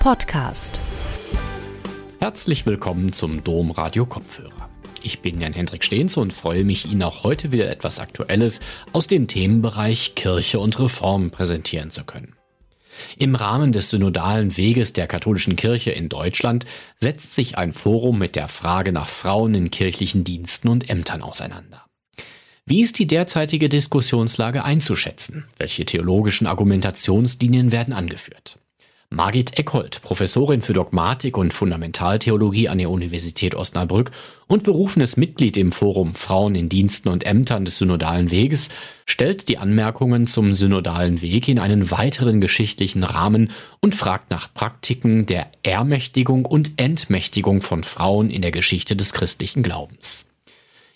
[0.00, 0.80] Podcast.
[2.20, 4.70] Herzlich willkommen zum Dom Radio Kopfhörer.
[5.02, 8.60] Ich bin Jan Hendrik Stehns und freue mich, Ihnen auch heute wieder etwas Aktuelles
[8.94, 12.34] aus dem Themenbereich Kirche und Reform präsentieren zu können.
[13.18, 16.64] Im Rahmen des synodalen Weges der katholischen Kirche in Deutschland
[16.96, 21.84] setzt sich ein Forum mit der Frage nach Frauen in kirchlichen Diensten und Ämtern auseinander.
[22.64, 25.44] Wie ist die derzeitige Diskussionslage einzuschätzen?
[25.58, 28.56] Welche theologischen Argumentationslinien werden angeführt?
[29.12, 34.12] Margit Eckhold, Professorin für Dogmatik und Fundamentaltheologie an der Universität Osnabrück
[34.46, 38.68] und berufenes Mitglied im Forum Frauen in Diensten und Ämtern des Synodalen Weges,
[39.06, 45.26] stellt die Anmerkungen zum Synodalen Weg in einen weiteren geschichtlichen Rahmen und fragt nach Praktiken
[45.26, 50.29] der Ermächtigung und Entmächtigung von Frauen in der Geschichte des christlichen Glaubens.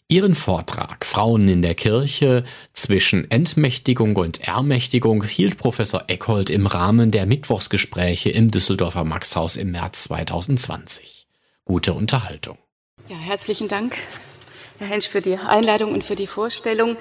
[0.08, 2.44] Ihren Vortrag Frauen in der Kirche
[2.74, 9.70] zwischen Entmächtigung und Ermächtigung hielt Professor Eckhold im Rahmen der Mittwochsgespräche im Düsseldorfer Maxhaus im
[9.70, 11.26] März 2020.
[11.64, 12.58] Gute Unterhaltung.
[13.08, 13.96] Ja, herzlichen Dank,
[14.78, 16.98] Herr Hensch, für die Einladung und für die Vorstellung.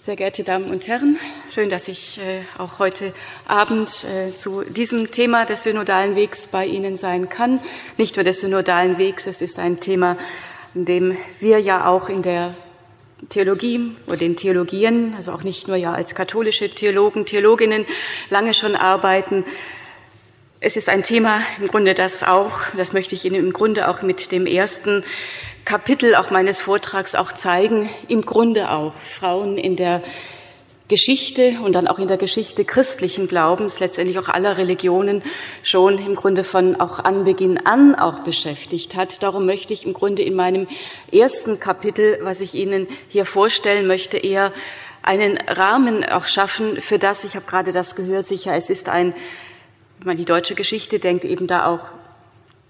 [0.00, 1.18] Sehr geehrte Damen und Herren,
[1.48, 3.14] schön, dass ich äh, auch heute
[3.46, 7.60] Abend äh, zu diesem Thema des synodalen Wegs bei Ihnen sein kann.
[7.98, 10.16] Nicht nur des synodalen Wegs, es ist ein Thema,
[10.76, 12.54] in dem wir ja auch in der
[13.30, 17.86] Theologie oder den Theologien, also auch nicht nur ja als katholische Theologen, Theologinnen
[18.28, 19.46] lange schon arbeiten.
[20.60, 24.02] Es ist ein Thema im Grunde, das auch, das möchte ich Ihnen im Grunde auch
[24.02, 25.02] mit dem ersten
[25.64, 30.02] Kapitel auch meines Vortrags auch zeigen, im Grunde auch Frauen in der
[30.88, 35.22] Geschichte und dann auch in der Geschichte christlichen Glaubens, letztendlich auch aller Religionen,
[35.62, 39.22] schon im Grunde von auch Anbeginn an auch beschäftigt hat.
[39.22, 40.68] Darum möchte ich im Grunde in meinem
[41.12, 44.52] ersten Kapitel, was ich Ihnen hier vorstellen möchte, eher
[45.02, 49.12] einen Rahmen auch schaffen für das, ich habe gerade das gehört, sicher, es ist ein,
[49.98, 51.90] wenn man die deutsche Geschichte denkt, eben da auch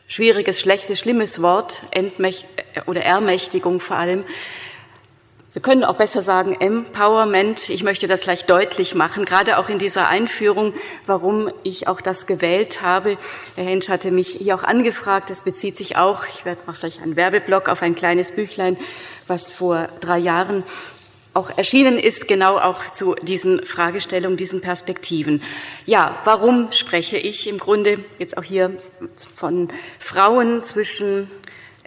[0.06, 2.48] schwieriges, schlechtes, schlimmes Wort, Entmächt
[2.86, 4.24] oder Ermächtigung vor allem,
[5.56, 7.70] wir können auch besser sagen Empowerment.
[7.70, 10.74] Ich möchte das gleich deutlich machen, gerade auch in dieser Einführung,
[11.06, 13.16] warum ich auch das gewählt habe.
[13.54, 15.30] Herr Hensch hatte mich hier auch angefragt.
[15.30, 18.76] Das bezieht sich auch, ich werde mal vielleicht einen Werbeblock auf ein kleines Büchlein,
[19.28, 20.62] was vor drei Jahren
[21.32, 25.42] auch erschienen ist, genau auch zu diesen Fragestellungen, diesen Perspektiven.
[25.86, 28.76] Ja, warum spreche ich im Grunde jetzt auch hier
[29.34, 29.68] von
[29.98, 31.30] Frauen zwischen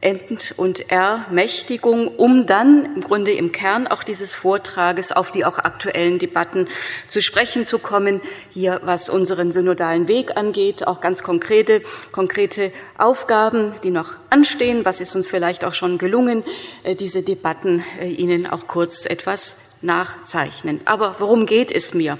[0.02, 5.58] Ent- und Ermächtigung, um dann im Grunde im Kern auch dieses Vortrages auf die auch
[5.58, 6.68] aktuellen Debatten
[7.08, 8.22] zu sprechen zu kommen.
[8.50, 14.86] Hier, was unseren synodalen Weg angeht, auch ganz konkrete, konkrete Aufgaben, die noch anstehen.
[14.86, 16.44] Was ist uns vielleicht auch schon gelungen,
[16.84, 20.82] äh, diese Debatten äh, Ihnen auch kurz etwas nachzeichnen.
[20.86, 22.18] Aber worum geht es mir?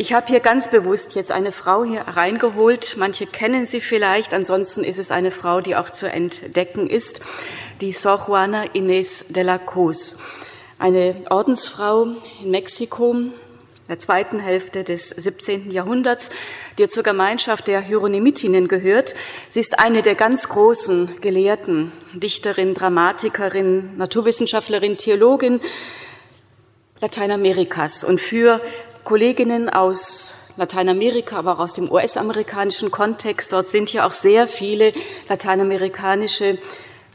[0.00, 2.94] Ich habe hier ganz bewusst jetzt eine Frau hier reingeholt.
[2.96, 4.32] Manche kennen sie vielleicht.
[4.32, 7.20] Ansonsten ist es eine Frau, die auch zu entdecken ist.
[7.82, 10.16] Die Sor Juana Inés de la Cruz.
[10.78, 13.14] Eine Ordensfrau in Mexiko,
[13.90, 15.70] der zweiten Hälfte des 17.
[15.70, 16.30] Jahrhunderts,
[16.78, 19.12] die zur Gemeinschaft der Hieronymitinnen gehört.
[19.50, 25.60] Sie ist eine der ganz großen Gelehrten, Dichterin, Dramatikerin, Naturwissenschaftlerin, Theologin
[27.00, 28.04] Lateinamerikas.
[28.04, 28.62] Und für
[29.10, 33.52] Kolleginnen aus Lateinamerika, aber auch aus dem US-amerikanischen Kontext.
[33.52, 34.92] Dort sind ja auch sehr viele
[35.28, 36.58] lateinamerikanische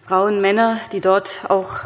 [0.05, 1.85] Frauen, Männer, die dort auch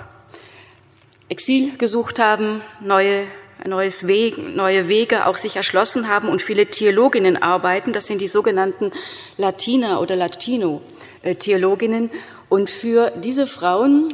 [1.30, 3.28] Exil gesucht haben, neue
[3.68, 7.94] neues Weg, neue Wege auch sich erschlossen haben und viele Theologinnen arbeiten.
[7.94, 8.92] Das sind die sogenannten
[9.38, 12.10] Latina oder Latino-Theologinnen.
[12.50, 14.12] Und für diese Frauen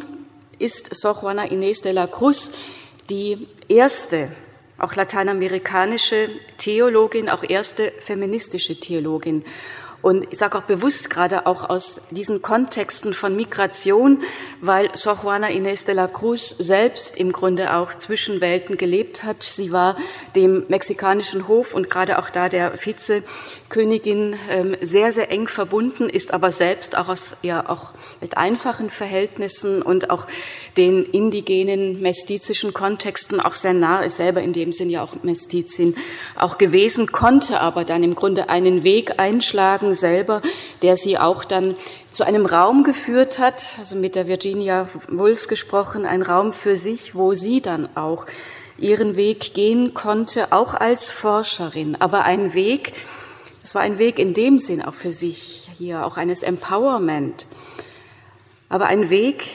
[0.59, 2.51] ist Sor Juana Inés de la Cruz
[3.09, 4.29] die erste
[4.77, 9.43] auch lateinamerikanische Theologin, auch erste feministische Theologin.
[10.05, 14.21] Und ich sage auch bewusst gerade auch aus diesen Kontexten von Migration,
[14.61, 19.41] weil Sor Juana Inés de la Cruz selbst im Grunde auch zwischen Welten gelebt hat.
[19.41, 19.97] Sie war
[20.35, 26.35] dem mexikanischen Hof und gerade auch da der Vizekönigin ähm, sehr, sehr eng verbunden, ist
[26.35, 27.91] aber selbst auch aus ja auch
[28.21, 30.27] mit einfachen Verhältnissen und auch
[30.77, 35.95] den indigenen mestizischen Kontexten auch sehr nah, ist selber in dem Sinn ja auch Mestizin
[36.35, 40.41] auch gewesen, konnte aber dann im Grunde einen Weg einschlagen, selber,
[40.81, 41.75] der sie auch dann
[42.11, 47.15] zu einem Raum geführt hat, also mit der Virginia Woolf gesprochen, ein Raum für sich,
[47.15, 48.25] wo sie dann auch
[48.77, 52.93] ihren Weg gehen konnte, auch als Forscherin, aber ein Weg,
[53.63, 57.47] es war ein Weg in dem Sinn auch für sich hier, auch eines Empowerment,
[58.69, 59.45] aber ein Weg,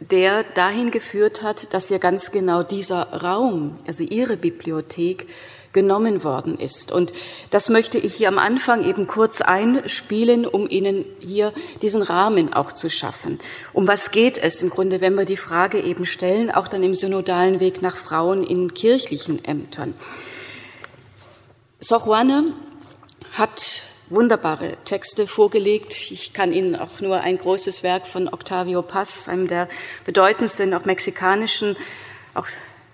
[0.00, 5.26] der dahin geführt hat, dass ihr ganz genau dieser Raum, also ihre Bibliothek,
[5.72, 6.92] genommen worden ist.
[6.92, 7.12] Und
[7.50, 12.72] das möchte ich hier am Anfang eben kurz einspielen, um Ihnen hier diesen Rahmen auch
[12.72, 13.38] zu schaffen.
[13.72, 16.94] Um was geht es im Grunde, wenn wir die Frage eben stellen, auch dann im
[16.94, 19.94] synodalen Weg nach Frauen in kirchlichen Ämtern?
[21.80, 22.44] Sor Juana
[23.32, 26.10] hat wunderbare Texte vorgelegt.
[26.10, 29.68] Ich kann Ihnen auch nur ein großes Werk von Octavio Paz, einem der
[30.04, 31.76] bedeutendsten auch mexikanischen,
[32.34, 32.46] auch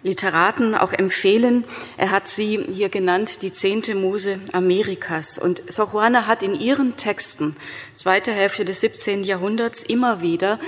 [0.05, 1.65] Literaten auch empfehlen.
[1.97, 5.39] Er hat sie hier genannt, die zehnte Muse Amerikas.
[5.39, 7.57] Und Sor Juana hat in ihren Texten,
[7.97, 9.25] zweite Hälfte des 17.
[9.25, 10.61] Jahrhunderts, immer wieder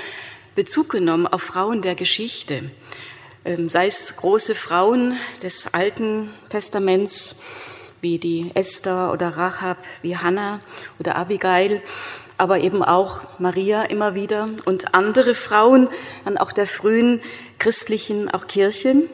[0.56, 2.70] Bezug genommen auf Frauen der Geschichte,
[3.44, 7.36] ähm, sei es große Frauen des Alten Testaments,
[8.00, 10.60] wie die Esther oder Rahab, wie Hannah
[10.98, 11.82] oder Abigail,
[12.38, 15.88] aber eben auch Maria immer wieder und andere Frauen
[16.24, 17.20] dann auch der frühen
[17.58, 19.08] christlichen auch Kirchen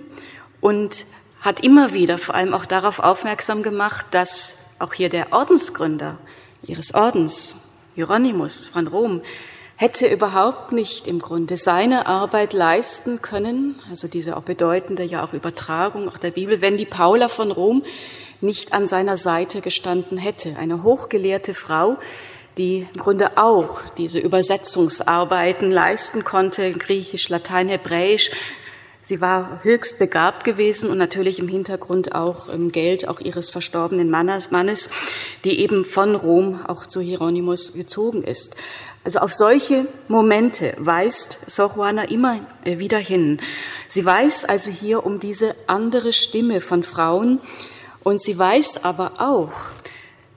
[0.60, 1.06] und
[1.40, 6.18] hat immer wieder vor allem auch darauf aufmerksam gemacht, dass auch hier der Ordensgründer
[6.62, 7.56] ihres Ordens,
[7.94, 9.22] Hieronymus von Rom,
[9.76, 15.32] hätte überhaupt nicht im Grunde seine Arbeit leisten können, also diese auch bedeutende ja auch
[15.32, 17.82] Übertragung auch der Bibel, wenn die Paula von Rom
[18.40, 20.56] nicht an seiner Seite gestanden hätte.
[20.56, 21.96] Eine hochgelehrte Frau,
[22.58, 28.30] die im Grunde auch diese Übersetzungsarbeiten leisten konnte, Griechisch, Latein, Hebräisch.
[29.04, 34.10] Sie war höchst begabt gewesen und natürlich im Hintergrund auch im Geld auch ihres verstorbenen
[34.10, 34.88] Mannes,
[35.44, 38.54] die eben von Rom auch zu Hieronymus gezogen ist.
[39.02, 43.40] Also auf solche Momente weist Sor Juana immer wieder hin.
[43.88, 47.40] Sie weiß also hier um diese andere Stimme von Frauen
[48.04, 49.52] und sie weiß aber auch,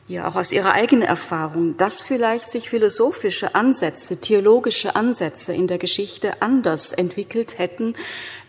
[0.08, 5.78] ja auch aus ihrer eigenen Erfahrung, dass vielleicht sich philosophische Ansätze, theologische Ansätze in der
[5.78, 7.96] Geschichte anders entwickelt hätten,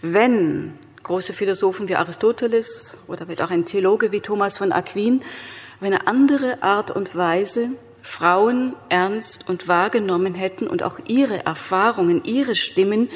[0.03, 5.23] wenn große Philosophen wie Aristoteles oder auch ein Theologe wie Thomas von Aquin
[5.81, 7.71] eine andere Art und Weise
[8.03, 13.09] Frauen ernst und wahrgenommen hätten und auch ihre Erfahrungen, ihre Stimmen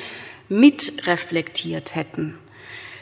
[0.48, 2.38] mitreflektiert hätten.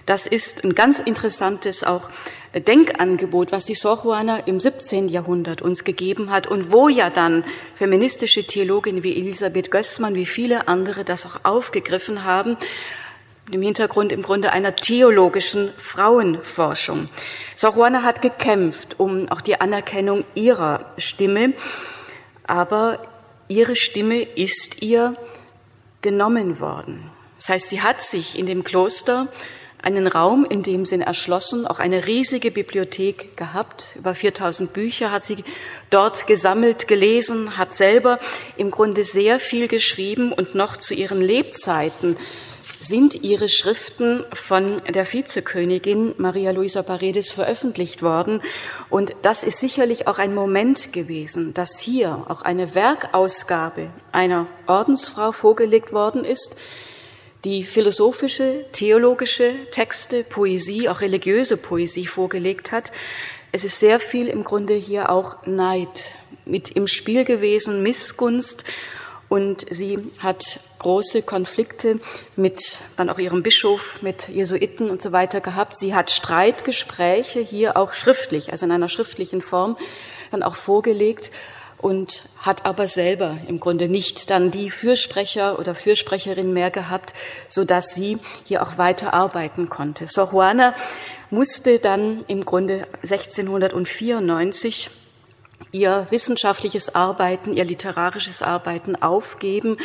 [0.08, 2.08] Das ist ein ganz interessantes auch
[2.55, 5.06] Denkangebot, was die Sor Juana im 17.
[5.08, 7.44] Jahrhundert uns gegeben hat und wo ja dann
[7.75, 12.56] feministische Theologinnen wie Elisabeth Gößmann, wie viele andere das auch aufgegriffen haben,
[13.52, 17.11] im Hintergrund im Grunde einer theologischen Frauenforschung.
[17.54, 21.52] Sor Juana hat gekämpft um auch die Anerkennung ihrer Stimme,
[22.44, 23.02] aber
[23.49, 25.12] ihre Stimme ist ihr
[26.00, 27.11] genommen worden.
[27.37, 29.28] Das heißt, sie hat sich in dem Kloster
[29.82, 33.96] einen Raum in dem Sinn erschlossen, auch eine riesige Bibliothek gehabt.
[33.98, 35.44] Über 4000 Bücher hat sie
[35.90, 38.19] dort gesammelt, gelesen, hat selber
[38.56, 42.16] im Grunde sehr viel geschrieben und noch zu ihren Lebzeiten
[42.80, 48.40] sind ihre Schriften von der Vizekönigin Maria Luisa Paredes veröffentlicht worden.
[48.88, 55.32] Und das ist sicherlich auch ein Moment gewesen, dass hier auch eine Werkausgabe einer Ordensfrau
[55.32, 56.56] vorgelegt worden ist,
[57.44, 62.90] die philosophische, theologische Texte, Poesie, auch religiöse Poesie vorgelegt hat.
[63.52, 66.14] Es ist sehr viel im Grunde hier auch Neid
[66.44, 68.64] mit im Spiel gewesen, Missgunst.
[69.29, 72.00] Und sie hat große Konflikte
[72.35, 75.76] mit dann auch ihrem Bischof, mit Jesuiten und so weiter gehabt.
[75.76, 79.76] Sie hat Streitgespräche hier auch schriftlich, also in einer schriftlichen Form,
[80.30, 81.30] dann auch vorgelegt
[81.78, 87.14] und hat aber selber im Grunde nicht dann die Fürsprecher oder Fürsprecherin mehr gehabt,
[87.47, 90.06] so dass sie hier auch weiter arbeiten konnte.
[90.06, 90.75] Sor Juana
[91.30, 94.90] musste dann im Grunde 1694
[95.73, 99.76] ihr wissenschaftliches Arbeiten, ihr literarisches Arbeiten aufgeben.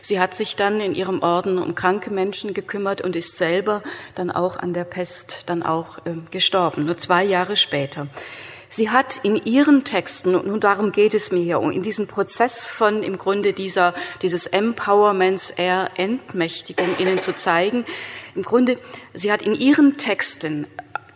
[0.00, 3.82] Sie hat sich dann in ihrem Orden um kranke Menschen gekümmert und ist selber
[4.14, 8.08] dann auch an der Pest dann auch äh, gestorben, nur zwei Jahre später.
[8.74, 12.66] Sie hat in ihren Texten, und nun darum geht es mir hier, in diesem Prozess
[12.66, 17.84] von im Grunde dieser, dieses Empowerments, eher Entmächtigung Ihnen zu zeigen,
[18.34, 18.78] im Grunde,
[19.12, 20.66] sie hat in ihren Texten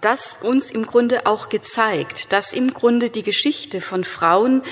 [0.02, 4.62] das uns im Grunde auch gezeigt, dass im Grunde die Geschichte von Frauen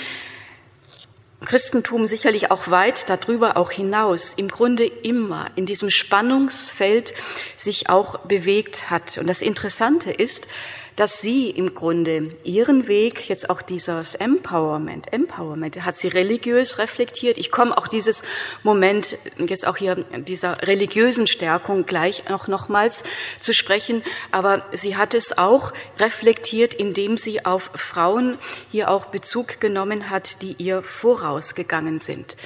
[1.46, 7.14] Christentum sicherlich auch weit darüber auch hinaus, im Grunde immer in diesem Spannungsfeld
[7.56, 9.16] sich auch bewegt hat.
[9.18, 10.48] Und das Interessante ist,
[10.96, 17.38] dass sie im Grunde ihren Weg, jetzt auch dieses Empowerment, Empowerment, hat sie religiös reflektiert.
[17.38, 18.22] Ich komme auch dieses
[18.62, 23.02] Moment, jetzt auch hier dieser religiösen Stärkung gleich noch nochmals
[23.40, 28.38] zu sprechen, aber sie hat es auch reflektiert, indem sie auf Frauen
[28.70, 32.36] hier auch Bezug genommen hat, die ihr vorausgegangen sind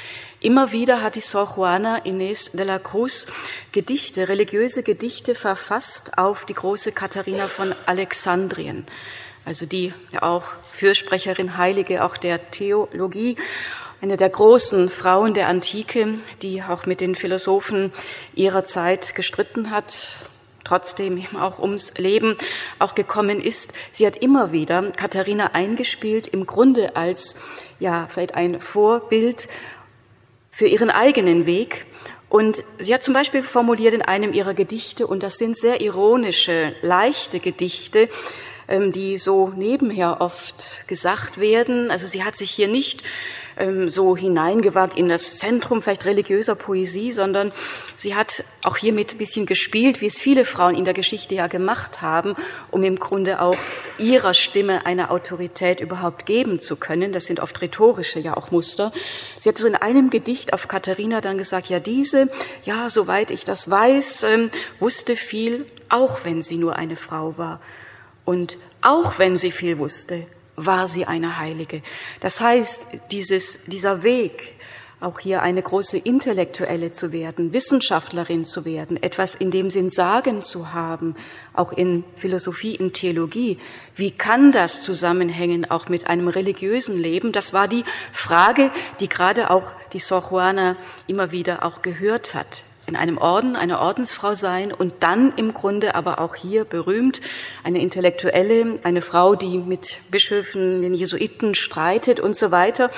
[0.40, 3.26] Immer wieder hat die Sor Juana Inés de la Cruz
[3.72, 8.86] Gedichte, religiöse Gedichte verfasst auf die große Katharina von Alexandrien,
[9.44, 13.36] also die ja auch Fürsprecherin, Heilige auch der Theologie,
[14.00, 17.90] eine der großen Frauen der Antike, die auch mit den Philosophen
[18.36, 20.18] ihrer Zeit gestritten hat,
[20.62, 22.36] trotzdem eben auch ums Leben
[22.78, 23.72] auch gekommen ist.
[23.92, 27.34] Sie hat immer wieder Katharina eingespielt, im Grunde als,
[27.80, 29.48] ja, vielleicht ein Vorbild
[30.58, 31.86] für ihren eigenen Weg.
[32.28, 36.74] Und sie hat zum Beispiel formuliert in einem ihrer Gedichte, und das sind sehr ironische,
[36.82, 38.08] leichte Gedichte,
[38.66, 41.92] ähm, die so nebenher oft gesagt werden.
[41.92, 43.04] Also sie hat sich hier nicht
[43.58, 47.52] ähm, so hineingewagt in das Zentrum vielleicht religiöser Poesie, sondern
[47.96, 51.46] sie hat auch hiermit ein bisschen gespielt, wie es viele Frauen in der Geschichte ja
[51.46, 52.36] gemacht haben,
[52.70, 53.56] um im Grunde auch
[53.98, 57.12] ihrer Stimme eine Autorität überhaupt geben zu können.
[57.12, 58.92] Das sind oft rhetorische ja auch Muster.
[59.38, 62.28] Sie hat so in einem Gedicht auf Katharina dann gesagt, ja diese,
[62.64, 67.60] ja, soweit ich das weiß, ähm, wusste viel, auch wenn sie nur eine Frau war.
[68.24, 70.26] Und auch wenn sie viel wusste,
[70.58, 71.82] war sie eine Heilige.
[72.20, 74.54] Das heißt, dieses, dieser Weg,
[75.00, 80.42] auch hier eine große Intellektuelle zu werden, Wissenschaftlerin zu werden, etwas in dem Sinn sagen
[80.42, 81.14] zu haben,
[81.54, 83.58] auch in Philosophie, in Theologie.
[83.94, 87.30] Wie kann das zusammenhängen auch mit einem religiösen Leben?
[87.30, 92.64] Das war die Frage, die gerade auch die Sor Juana immer wieder auch gehört hat
[92.88, 97.20] in einem Orden, eine Ordensfrau sein und dann im Grunde aber auch hier berühmt,
[97.62, 102.90] eine Intellektuelle, eine Frau, die mit Bischöfen, den Jesuiten streitet und so weiter,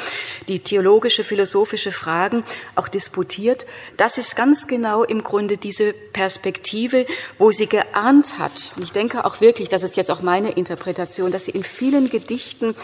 [0.47, 2.45] die theologische, philosophische Fragen
[2.77, 3.67] auch disputiert.
[3.97, 7.05] Das ist ganz genau im Grunde diese Perspektive,
[7.37, 8.73] wo sie geahnt hat.
[8.77, 12.09] Und ich denke auch wirklich, das ist jetzt auch meine Interpretation, dass sie in vielen
[12.11, 12.77] Gedichten,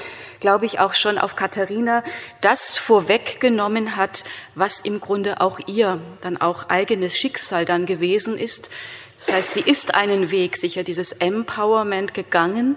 [0.47, 2.05] glaube ich, auch schon auf Katharina
[2.41, 4.23] das vorweggenommen hat,
[4.55, 8.71] was im Grunde auch ihr dann auch eigenes Schicksal dann gewesen ist.
[9.19, 12.77] Das heißt, sie ist einen Weg, sicher dieses Empowerment gegangen,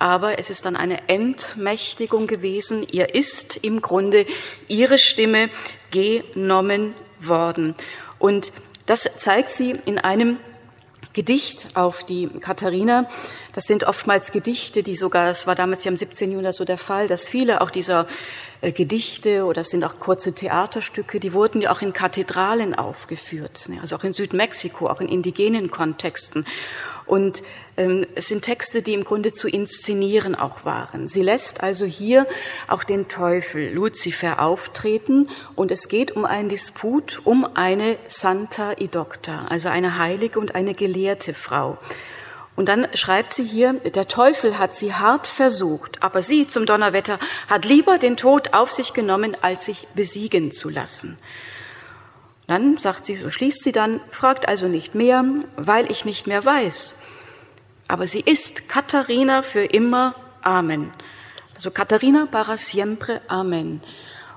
[0.00, 2.84] aber es ist dann eine Entmächtigung gewesen.
[2.90, 4.26] Ihr ist im Grunde
[4.66, 5.50] ihre Stimme
[5.92, 7.76] genommen worden.
[8.18, 8.52] Und
[8.86, 10.38] das zeigt sie in einem
[11.14, 13.08] Gedicht auf die Katharina.
[13.52, 16.30] Das sind oftmals Gedichte, die sogar, das war damals ja im 17.
[16.30, 18.06] Jahrhundert so der Fall, dass viele auch dieser
[18.72, 23.80] Gedichte oder es sind auch kurze Theaterstücke, die wurden ja auch in Kathedralen aufgeführt, ne,
[23.80, 26.46] also auch in Südmexiko, auch in indigenen Kontexten.
[27.06, 27.42] Und
[27.76, 31.06] ähm, es sind Texte, die im Grunde zu inszenieren auch waren.
[31.06, 32.26] Sie lässt also hier
[32.66, 39.46] auch den Teufel, Luzifer, auftreten und es geht um einen Disput um eine Santa Idocta,
[39.48, 41.78] also eine heilige und eine gelehrte Frau.
[42.56, 47.18] Und dann schreibt sie hier, der Teufel hat sie hart versucht, aber sie zum Donnerwetter
[47.48, 51.18] hat lieber den Tod auf sich genommen, als sich besiegen zu lassen.
[52.46, 55.24] Dann sagt sie, so schließt sie dann, fragt also nicht mehr,
[55.56, 56.94] weil ich nicht mehr weiß.
[57.88, 60.14] Aber sie ist Katharina für immer.
[60.42, 60.92] Amen.
[61.54, 63.20] Also Katharina para siempre.
[63.28, 63.80] Amen.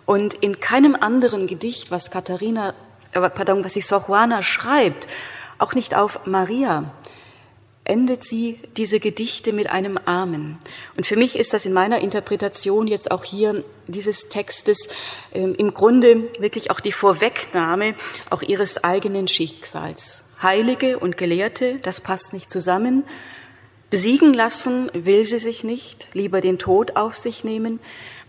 [0.05, 2.73] Und in keinem anderen Gedicht, was Katharina,
[3.11, 5.07] äh, pardon, was die Sor Juana schreibt,
[5.57, 6.91] auch nicht auf Maria,
[7.87, 10.57] endet sie diese Gedichte mit einem Amen.
[10.95, 14.89] Und für mich ist das in meiner Interpretation jetzt auch hier dieses Textes
[15.33, 17.95] ähm, im Grunde wirklich auch die Vorwegnahme
[18.29, 20.23] auch ihres eigenen Schicksals.
[20.41, 23.03] Heilige und Gelehrte, das passt nicht zusammen.
[23.89, 27.79] Besiegen lassen will sie sich nicht, lieber den Tod auf sich nehmen.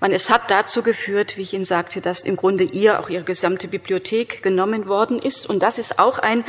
[0.01, 3.25] Man, es hat dazu geführt, wie ich Ihnen sagte, dass im Grunde ihr auch ihre
[3.25, 5.51] gesamte Bibliothek genommen worden ist.
[5.51, 6.45] Und das ist auch ein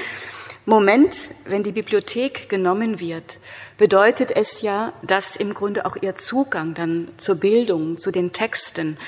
[0.69, 3.39] Moment, wenn die Bibliothek genommen wird,
[3.79, 8.99] bedeutet es ja, dass im Grunde auch ihr Zugang dann zur Bildung, zu den Texten,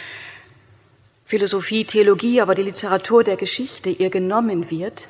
[1.23, 5.07] Philosophie, Theologie, aber die Literatur der Geschichte ihr genommen wird.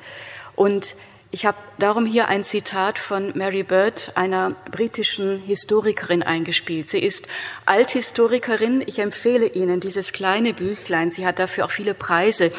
[0.54, 0.94] Und
[1.34, 6.88] ich habe darum hier ein Zitat von Mary Bird, einer britischen Historikerin, eingespielt.
[6.88, 7.26] Sie ist
[7.64, 8.84] Althistorikerin.
[8.86, 11.10] Ich empfehle Ihnen dieses kleine Büchlein.
[11.10, 12.52] Sie hat dafür auch viele Preise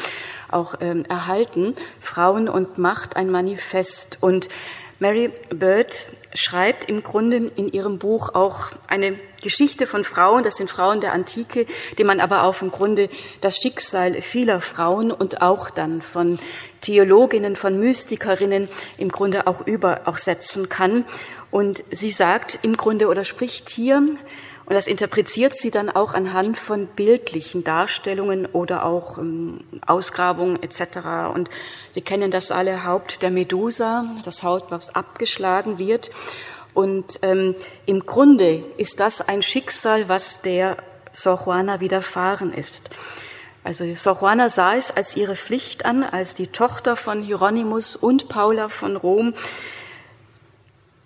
[0.50, 1.76] auch ähm, erhalten.
[2.00, 4.18] Frauen und Macht, ein Manifest.
[4.20, 4.48] Und
[4.98, 10.70] Mary Bird schreibt im Grunde in ihrem Buch auch eine Geschichte von Frauen, das sind
[10.70, 11.66] Frauen der Antike,
[11.98, 13.08] die man aber auch im Grunde
[13.40, 16.38] das Schicksal vieler Frauen und auch dann von
[16.84, 21.04] Theologinnen, von Mystikerinnen im Grunde auch über, auch setzen kann.
[21.50, 24.02] Und sie sagt im Grunde oder spricht hier
[24.66, 31.34] und das interpretiert sie dann auch anhand von bildlichen Darstellungen oder auch ähm, Ausgrabungen etc.
[31.34, 31.50] Und
[31.92, 36.10] Sie kennen das alle Haupt der Medusa, das Haupt, was abgeschlagen wird.
[36.72, 40.78] Und ähm, im Grunde ist das ein Schicksal, was der
[41.12, 42.88] Sor Juana widerfahren ist.
[43.64, 48.28] Also Sor Juana sah es als ihre Pflicht an, als die Tochter von Hieronymus und
[48.28, 49.32] Paula von Rom,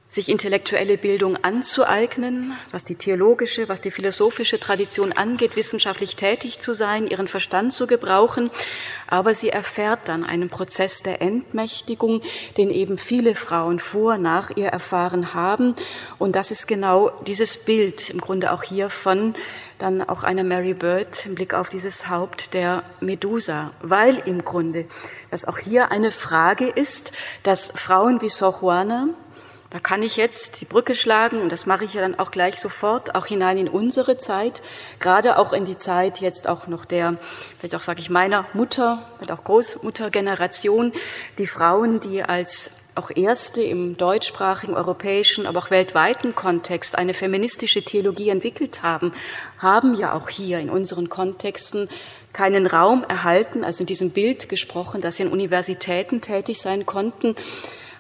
[0.09, 6.73] sich intellektuelle Bildung anzueignen, was die theologische, was die philosophische Tradition angeht, wissenschaftlich tätig zu
[6.73, 8.51] sein, ihren Verstand zu gebrauchen.
[9.07, 12.23] Aber sie erfährt dann einen Prozess der Entmächtigung,
[12.57, 15.77] den eben viele Frauen vor, nach ihr erfahren haben.
[16.19, 19.37] Und das ist genau dieses Bild im Grunde auch hier von
[19.79, 24.87] dann auch einer Mary Bird im Blick auf dieses Haupt der Medusa, weil im Grunde
[25.31, 27.13] das auch hier eine Frage ist,
[27.45, 29.09] dass Frauen wie Sor Juana,
[29.71, 32.59] da kann ich jetzt die Brücke schlagen, und das mache ich ja dann auch gleich
[32.59, 34.63] sofort, auch hinein in unsere Zeit,
[34.99, 37.19] gerade auch in die Zeit jetzt auch noch der,
[37.59, 40.95] vielleicht auch sage ich meiner Mutter, und auch Großmuttergeneration,
[41.37, 47.83] die Frauen, die als auch erste im deutschsprachigen, europäischen, aber auch weltweiten Kontext eine feministische
[47.83, 49.13] Theologie entwickelt haben,
[49.59, 51.89] haben ja auch hier in unseren Kontexten
[52.33, 57.35] keinen Raum erhalten, also in diesem Bild gesprochen, dass sie in Universitäten tätig sein konnten,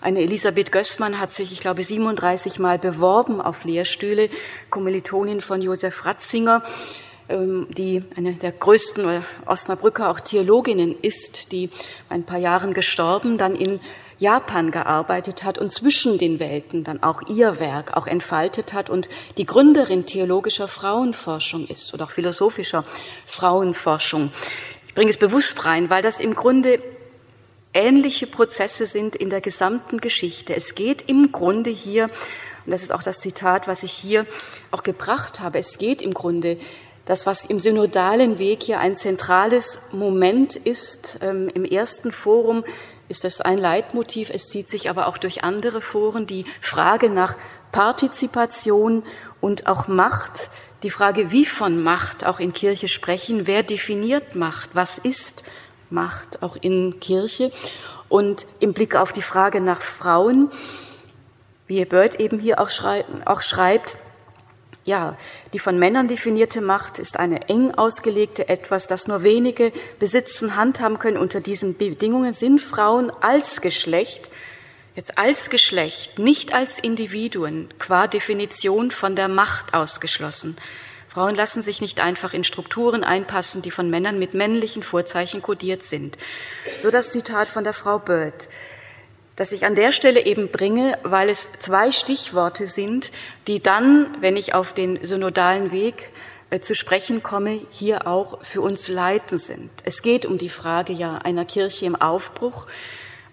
[0.01, 4.31] eine Elisabeth Gößmann hat sich, ich glaube, 37 Mal beworben auf Lehrstühle,
[4.71, 6.63] Kommilitonin von Josef Ratzinger,
[7.29, 11.71] ähm, die eine der größten Osnabrücker auch Theologinnen ist, die
[12.09, 13.81] ein paar Jahren gestorben, dann in
[14.19, 19.09] Japan gearbeitet hat und zwischen den Welten dann auch ihr Werk auch entfaltet hat und
[19.37, 22.85] die Gründerin theologischer Frauenforschung ist oder auch philosophischer
[23.27, 24.31] Frauenforschung.
[24.89, 26.83] Ich bringe es bewusst rein, weil das im Grunde
[27.73, 30.55] ähnliche Prozesse sind in der gesamten Geschichte.
[30.57, 32.05] Es geht im Grunde hier,
[32.67, 34.27] und das ist auch das Zitat, was ich hier
[34.71, 36.59] auch gebracht habe, es geht im Grunde
[37.05, 42.65] das, was im synodalen Weg hier ein zentrales Moment ist, ähm, im ersten Forum
[43.09, 44.31] ist das ein Leitmotiv.
[44.31, 47.37] Es zieht sich aber auch durch andere Foren die Frage nach
[47.73, 49.03] Partizipation
[49.41, 50.51] und auch Macht,
[50.83, 55.45] die Frage, wie von Macht auch in Kirche sprechen, wer definiert Macht, was ist
[55.91, 57.51] Macht auch in Kirche.
[58.09, 60.51] Und im Blick auf die Frage nach Frauen,
[61.67, 63.97] wie Bird eben hier auch, schrei auch schreibt,
[64.89, 65.19] ja,
[65.53, 70.99] die von Männern definierte Macht ist eine eng ausgelegte etwas, das nur wenige besitzen, handhaben
[70.99, 71.19] können.
[71.19, 74.31] Unter diesen Bedingungen sind Frauen als Geschlecht,
[74.97, 80.57] jetzt als Geschlecht, nicht als Individuen, qua Definition von der Macht ausgeschlossen.
[81.09, 85.83] Frauen lassen sich nicht einfach in Strukturen einpassen, die von Männern mit männlichen Vorzeichen kodiert
[85.83, 86.17] sind.
[86.79, 88.49] So das Zitat von der Frau Bird,
[89.39, 93.13] das ich an der Stelle eben bringe, weil es zwei Stichworte sind,
[93.47, 96.11] die dann, wenn ich auf den synodalen Weg
[96.51, 99.71] äh, zu sprechen komme, hier auch für uns leiten sind.
[99.85, 102.67] Es geht um die Frage ja einer Kirche im Aufbruch,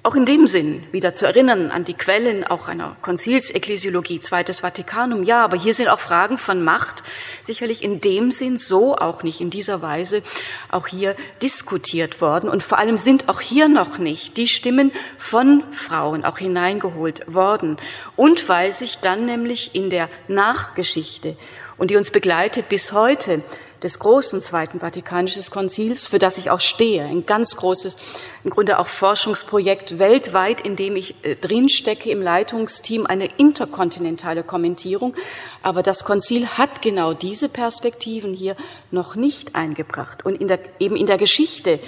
[0.06, 5.24] auch in dem Sinn wieder zu erinnern an die Quellen auch einer Konzilsekklesiologie, Zweites Vatikanum,
[5.24, 7.04] ja, aber hier sind auch Fragen von Macht
[7.44, 10.22] sicherlich in dem Sinn so auch nicht in dieser Weise
[10.70, 12.50] auch hier diskutiert worden.
[12.50, 17.78] Und vor allem sind auch hier noch nicht die Stimmen von Frauen auch hineingeholt worden.
[18.16, 21.36] Und weil sich dann nämlich in der Nachgeschichte
[21.78, 23.42] und die uns begleitet bis heute
[23.86, 27.04] des großen Zweiten Vatikanischen Konzils, für das ich auch stehe.
[27.04, 27.98] Ein ganz großes,
[28.44, 35.16] im Grunde auch Forschungsprojekt weltweit, in dem ich äh, drinstecke im Leitungsteam, eine interkontinentale Kommentierung.
[35.62, 38.56] Aber das Konzil hat genau diese Perspektiven hier
[38.90, 40.26] noch nicht eingebracht.
[40.26, 41.80] Und in der, eben in der Geschichte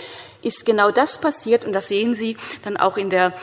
[0.43, 3.33] ist genau das passiert, und das sehen Sie dann auch in der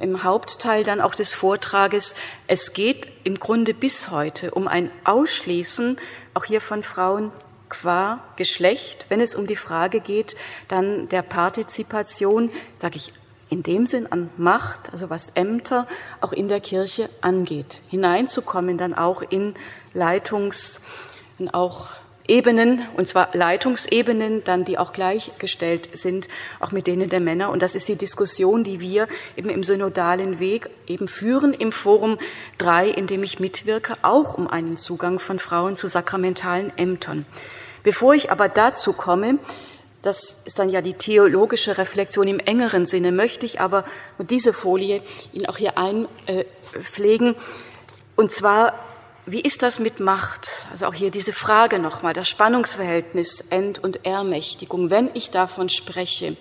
[0.00, 2.14] im Hauptteil dann auch des Vortrages,
[2.46, 5.98] es geht im Grunde bis heute um ein Ausschließen
[6.34, 7.32] auch hier von Frauen
[7.70, 10.36] qua Geschlecht, wenn es um die Frage geht,
[10.68, 13.12] dann der Partizipation, sage ich
[13.48, 15.86] in dem Sinn an Macht, also was Ämter
[16.20, 19.54] auch in der Kirche angeht, hineinzukommen dann auch in
[19.92, 20.80] Leitungs,
[21.52, 21.88] auch
[22.28, 26.28] Ebenen, und zwar Leitungsebenen, dann die auch gleichgestellt sind,
[26.60, 27.50] auch mit denen der Männer.
[27.50, 32.18] Und das ist die Diskussion, die wir eben im synodalen Weg eben führen im Forum
[32.58, 37.26] 3, in dem ich mitwirke, auch um einen Zugang von Frauen zu sakramentalen Ämtern.
[37.82, 39.38] Bevor ich aber dazu komme,
[40.02, 43.84] das ist dann ja die theologische Reflexion im engeren Sinne, möchte ich aber
[44.18, 47.34] diese Folie Ihnen auch hier einpflegen.
[48.16, 48.74] Und zwar,
[49.26, 50.48] wie ist das mit Macht?
[50.70, 54.90] Also auch hier diese Frage nochmal, das Spannungsverhältnis End- und Ermächtigung.
[54.90, 56.36] Wenn ich davon spreche,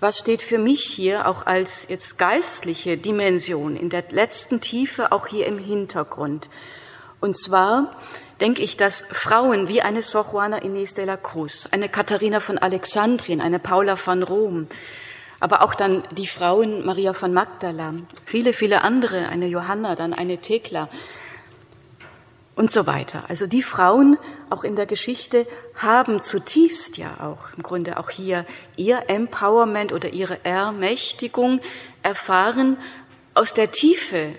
[0.00, 5.28] was steht für mich hier auch als jetzt geistliche Dimension in der letzten Tiefe auch
[5.28, 6.50] hier im Hintergrund?
[7.20, 7.94] Und zwar
[8.42, 12.58] denke ich, dass Frauen wie eine Sor Juana Inés de la Cruz, eine Katharina von
[12.58, 14.66] Alexandrien, eine Paula von Rom,
[15.38, 20.38] aber auch dann die Frauen Maria von Magdala, viele, viele andere, eine Johanna, dann eine
[20.38, 20.88] Thekla,
[22.54, 23.24] und so weiter.
[23.28, 24.18] Also die Frauen
[24.50, 28.44] auch in der Geschichte haben zutiefst ja auch im Grunde auch hier
[28.76, 31.60] ihr Empowerment oder ihre Ermächtigung
[32.02, 32.76] erfahren
[33.34, 34.34] aus der Tiefe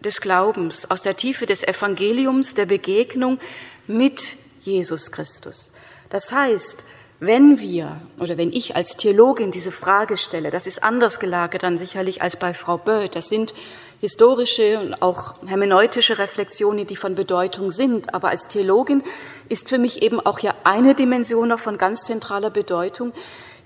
[0.00, 3.38] des Glaubens, aus der Tiefe des Evangeliums, der Begegnung
[3.86, 5.72] mit Jesus Christus.
[6.08, 6.84] Das heißt,
[7.20, 11.76] wenn wir oder wenn ich als Theologin diese Frage stelle, das ist anders gelagert dann
[11.76, 13.54] sicherlich als bei Frau Böll, das sind
[14.00, 18.14] historische und auch hermeneutische Reflexionen, die von Bedeutung sind.
[18.14, 19.02] Aber als Theologin
[19.48, 23.12] ist für mich eben auch ja eine Dimension noch von ganz zentraler Bedeutung,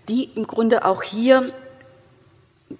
[0.08, 1.52] die im Grunde auch hier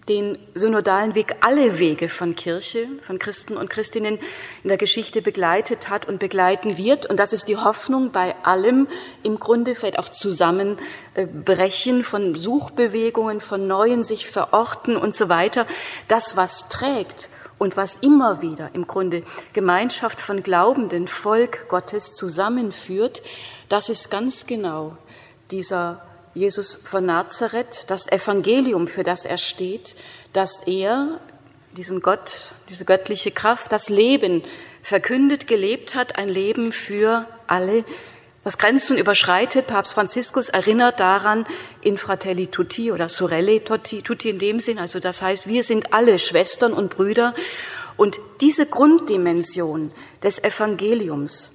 [0.09, 4.18] den synodalen Weg, alle Wege von Kirche, von Christen und Christinnen
[4.62, 7.07] in der Geschichte begleitet hat und begleiten wird.
[7.07, 8.88] Und das ist die Hoffnung bei allem
[9.22, 15.66] im Grunde vielleicht auch Zusammenbrechen von Suchbewegungen, von neuen sich verorten und so weiter.
[16.09, 23.22] Das, was trägt und was immer wieder im Grunde Gemeinschaft von glaubenden Volk Gottes zusammenführt,
[23.68, 24.96] das ist ganz genau
[25.50, 26.02] dieser
[26.35, 29.97] Jesus von Nazareth, das Evangelium, für das er steht,
[30.33, 31.21] dass er
[31.77, 34.42] diesen Gott, diese göttliche Kraft, das Leben
[34.83, 37.85] verkündet, gelebt hat, ein Leben für alle,
[38.45, 39.68] das Grenzen überschreitet.
[39.68, 41.47] Papst Franziskus erinnert daran
[41.81, 45.92] in Fratelli Tutti oder Sorelle Tutti, Tutti in dem Sinn, also das heißt, wir sind
[45.92, 47.35] alle Schwestern und Brüder.
[47.97, 49.92] Und diese Grunddimension
[50.23, 51.53] des Evangeliums,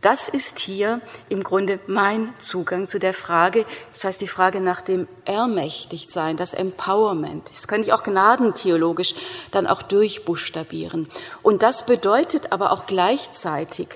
[0.00, 4.80] das ist hier im Grunde mein Zugang zu der Frage, das heißt die Frage nach
[4.80, 7.50] dem Ermächtigtsein, das Empowerment.
[7.50, 9.14] Das könnte ich auch gnadentheologisch
[9.50, 11.08] dann auch durchbuchstabieren.
[11.42, 13.88] Und das bedeutet aber auch gleichzeitig,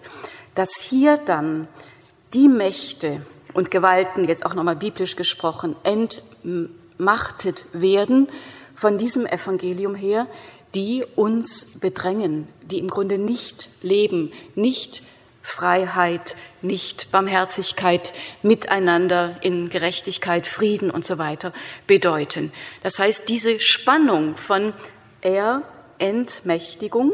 [0.57, 1.69] dass hier dann
[2.35, 3.23] die Mächte
[3.55, 8.29] und Gewalten, jetzt auch nochmal biblisch gesprochen, entmachtet werden
[8.75, 10.27] von diesem Evangelium her,
[10.75, 15.03] die uns bedrängen, die im Grunde nicht leben, nicht
[15.42, 21.52] Freiheit, nicht Barmherzigkeit, Miteinander in Gerechtigkeit, Frieden und so weiter
[21.87, 22.52] bedeuten.
[22.83, 24.72] Das heißt, diese Spannung von
[25.20, 27.12] Erentmächtigung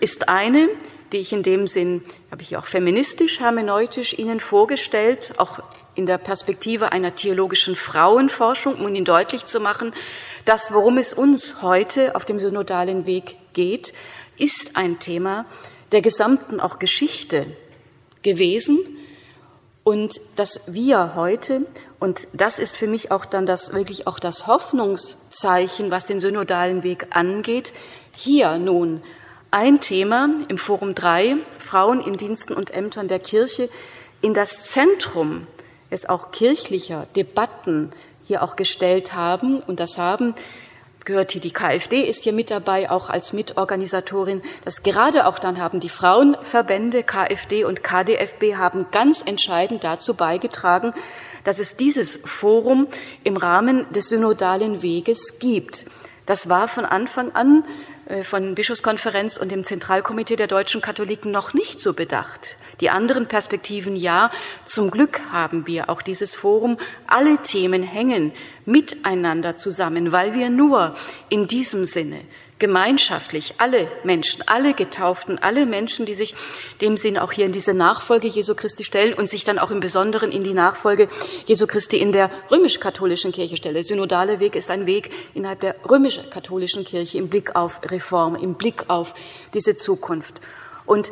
[0.00, 0.68] ist eine,
[1.12, 5.60] die ich in dem Sinn, habe ich auch feministisch, hermeneutisch Ihnen vorgestellt, auch
[5.94, 9.92] in der Perspektive einer theologischen Frauenforschung, um Ihnen deutlich zu machen,
[10.44, 13.92] dass worum es uns heute auf dem synodalen Weg geht,
[14.36, 15.46] ist ein Thema
[15.92, 17.56] der gesamten auch Geschichte
[18.24, 18.80] gewesen
[19.84, 21.66] und dass wir heute,
[22.00, 26.82] und das ist für mich auch dann das, wirklich auch das Hoffnungszeichen, was den synodalen
[26.82, 27.72] Weg angeht,
[28.12, 29.02] hier nun
[29.52, 33.68] ein Thema im Forum 3, Frauen in Diensten und Ämtern der Kirche,
[34.20, 35.46] in das Zentrum
[35.90, 37.92] es auch kirchlicher Debatten
[38.24, 39.60] hier auch gestellt haben.
[39.60, 40.34] Und das haben
[41.04, 44.42] gehört hier die KfD, ist hier mit dabei, auch als Mitorganisatorin.
[44.64, 50.92] Das gerade auch dann haben die Frauenverbände KfD und KDFB haben ganz entscheidend dazu beigetragen,
[51.44, 52.88] dass es dieses Forum
[53.22, 55.86] im Rahmen des synodalen Weges gibt.
[56.26, 57.64] Das war von Anfang an
[58.22, 62.56] von Bischofskonferenz und dem Zentralkomitee der deutschen Katholiken noch nicht so bedacht.
[62.80, 64.30] Die anderen Perspektiven ja.
[64.66, 66.76] Zum Glück haben wir auch dieses Forum.
[67.06, 68.32] Alle Themen hängen
[68.66, 70.94] miteinander zusammen, weil wir nur
[71.28, 72.20] in diesem Sinne
[72.58, 76.34] gemeinschaftlich alle Menschen, alle Getauften, alle Menschen, die sich
[76.80, 79.80] dem Sinn auch hier in diese Nachfolge Jesu Christi stellen und sich dann auch im
[79.80, 81.08] Besonderen in die Nachfolge
[81.46, 83.74] Jesu Christi in der römisch-katholischen Kirche stellen.
[83.74, 88.54] Der synodale Weg ist ein Weg innerhalb der römisch-katholischen Kirche im Blick auf Reform, im
[88.54, 89.14] Blick auf
[89.52, 90.40] diese Zukunft.
[90.86, 91.10] Und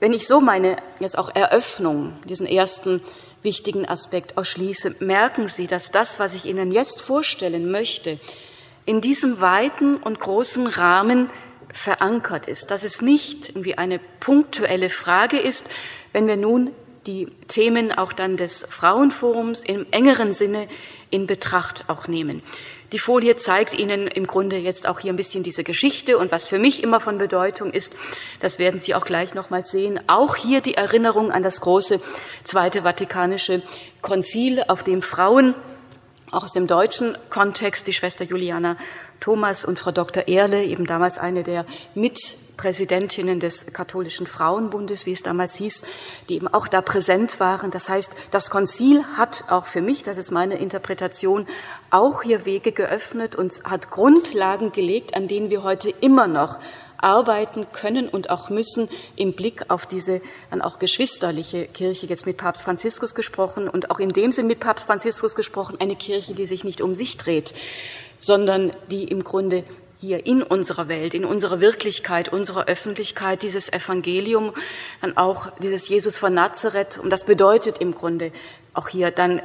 [0.00, 3.02] wenn ich so meine jetzt auch Eröffnung, diesen ersten
[3.42, 8.18] wichtigen Aspekt ausschließe, merken Sie, dass das, was ich Ihnen jetzt vorstellen möchte,
[8.86, 11.30] in diesem weiten und großen Rahmen
[11.72, 15.68] verankert ist, dass es nicht irgendwie eine punktuelle Frage ist,
[16.12, 16.72] wenn wir nun
[17.06, 20.68] die Themen auch dann des Frauenforums im engeren Sinne
[21.10, 22.42] in Betracht auch nehmen.
[22.92, 26.44] Die Folie zeigt Ihnen im Grunde jetzt auch hier ein bisschen diese Geschichte und was
[26.44, 27.92] für mich immer von Bedeutung ist,
[28.40, 32.00] das werden Sie auch gleich nochmal sehen, auch hier die Erinnerung an das große
[32.42, 33.62] Zweite Vatikanische
[34.02, 35.54] Konzil, auf dem Frauen
[36.30, 38.76] auch aus dem deutschen Kontext die Schwester Juliana
[39.20, 40.28] Thomas und Frau Dr.
[40.28, 41.64] Erle, eben damals eine der
[41.94, 45.84] Mitpräsidentinnen des katholischen Frauenbundes, wie es damals hieß,
[46.28, 47.70] die eben auch da präsent waren.
[47.70, 51.46] Das heißt, das Konzil hat auch für mich, das ist meine Interpretation,
[51.90, 56.58] auch hier Wege geöffnet und hat Grundlagen gelegt, an denen wir heute immer noch
[57.02, 62.36] arbeiten können und auch müssen im Blick auf diese dann auch geschwisterliche Kirche, jetzt mit
[62.36, 66.46] Papst Franziskus gesprochen und auch in dem Sinn mit Papst Franziskus gesprochen, eine Kirche, die
[66.46, 67.54] sich nicht um sich dreht,
[68.18, 69.64] sondern die im Grunde
[70.00, 74.54] hier in unserer Welt, in unserer Wirklichkeit, unserer Öffentlichkeit, dieses Evangelium,
[75.02, 76.98] dann auch dieses Jesus von Nazareth.
[76.98, 78.32] Und das bedeutet im Grunde
[78.72, 79.42] auch hier dann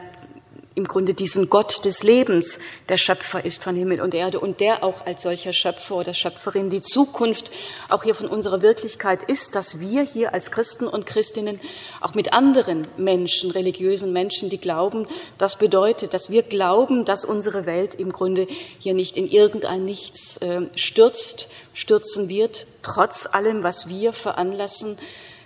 [0.76, 2.60] im Grunde diesen Gott des Lebens,
[2.90, 6.70] der Schöpfer ist von Himmel und Erde und der auch als solcher Schöpfer oder Schöpferin
[6.70, 7.50] die Zukunft
[7.88, 11.62] auch hier von unserer Wirklichkeit ist, dass wir hier als Christen und Christinnen
[12.02, 15.08] auch mit anderen Menschen, religiösen Menschen, die glauben,
[15.38, 18.46] das bedeutet, dass wir glauben, dass unsere Welt im Grunde
[18.78, 24.98] hier nicht in irgendein Nichts äh, stürzt, stürzen wird, trotz allem, was wir veranlassen,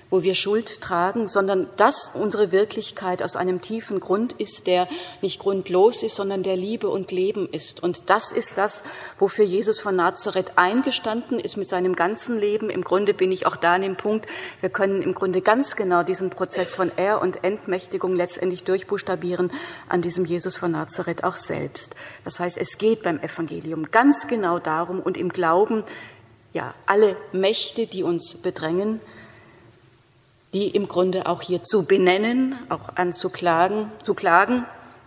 [0.10, 4.88] wo wir Schuld tragen, sondern dass unsere Wirklichkeit aus einem tiefen Grund ist, der
[5.22, 7.84] nicht grundlos ist, sondern der Liebe und Leben ist.
[7.84, 8.84] Und das ist das,
[9.20, 12.70] wofür Jesus von Nazareth eingestanden ist mit seinem ganzen Leben.
[12.70, 14.26] Im Grunde bin ich auch da an dem Punkt,
[14.62, 19.52] wir können im Grunde ganz genau diesen Prozess von Er- und Entmächtigung letztendlich durchbuchstabieren
[19.88, 21.96] an diesem Jesus von Nazareth auch selbst.
[22.24, 25.84] Das heißt, es geht beim Evangelium ganz genau darum und im Glauben,
[26.52, 29.02] ja, alle Mächte, die uns bedrängen,
[30.54, 34.66] die im Grunde auch hier zu benennen, auch anzuklagen, zu klagen.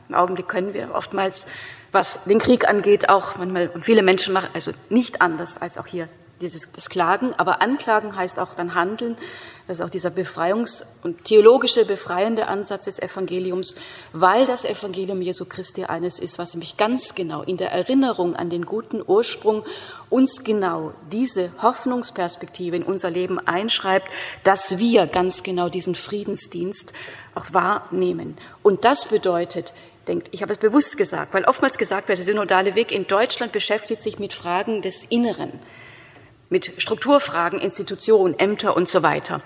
[0.08, 1.46] Im Augenblick können wir oftmals,
[1.90, 5.86] was den Krieg angeht, auch manchmal, und viele Menschen machen also nicht anders als auch
[5.86, 6.08] hier
[6.42, 9.16] dieses, Klagen, aber Anklagen heißt auch dann Handeln.
[9.66, 13.76] Das ist auch dieser Befreiungs- und theologische befreiende Ansatz des Evangeliums,
[14.12, 18.50] weil das Evangelium Jesu Christi eines ist, was nämlich ganz genau in der Erinnerung an
[18.50, 19.64] den guten Ursprung
[20.10, 24.08] uns genau diese Hoffnungsperspektive in unser Leben einschreibt,
[24.42, 26.92] dass wir ganz genau diesen Friedensdienst
[27.34, 28.36] auch wahrnehmen.
[28.62, 29.72] Und das bedeutet,
[30.08, 33.52] denkt, ich habe es bewusst gesagt, weil oftmals gesagt wird, der synodale Weg in Deutschland
[33.52, 35.60] beschäftigt sich mit Fragen des Inneren
[36.52, 39.42] mit Strukturfragen, Institutionen, Ämter und so weiter.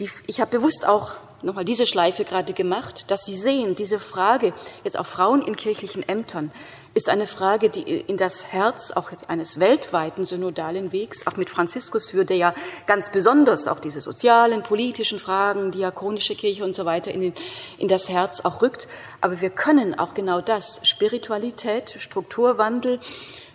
[0.00, 4.52] Die, ich habe bewusst auch nochmal diese Schleife gerade gemacht, dass Sie sehen, diese Frage,
[4.82, 6.50] jetzt auch Frauen in kirchlichen Ämtern,
[6.94, 12.10] ist eine Frage, die in das Herz auch eines weltweiten synodalen Wegs, auch mit Franziskus
[12.10, 12.54] führt, der ja
[12.86, 17.34] ganz besonders auch diese sozialen, politischen Fragen, diakonische Kirche und so weiter in, den,
[17.76, 18.88] in das Herz auch rückt.
[19.20, 22.98] Aber wir können auch genau das, Spiritualität, Strukturwandel,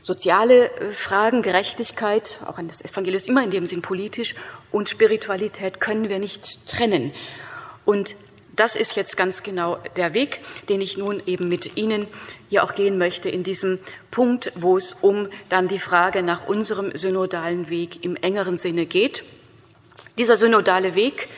[0.03, 4.35] soziale äh, Fragen, Gerechtigkeit, auch an das Evangelium ist immer in dem Sinn politisch,
[4.71, 7.11] und Spiritualität können wir nicht trennen.
[7.85, 8.15] Und
[8.55, 12.05] das ist jetzt ganz genau der Weg, den ich nun eben mit Ihnen
[12.49, 13.79] hier auch gehen möchte in diesem
[14.11, 19.23] Punkt, wo es um dann die Frage nach unserem synodalen Weg im engeren Sinne geht.
[20.19, 21.29] Dieser synodale Weg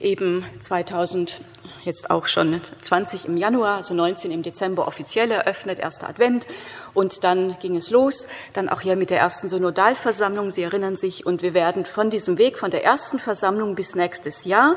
[0.00, 1.40] eben 2000
[1.84, 6.46] jetzt auch schon 20 im Januar, also 19 im Dezember offiziell eröffnet, erster Advent.
[6.94, 10.50] Und dann ging es los, dann auch hier mit der ersten Synodalversammlung.
[10.50, 14.44] Sie erinnern sich, und wir werden von diesem Weg, von der ersten Versammlung bis nächstes
[14.44, 14.76] Jahr,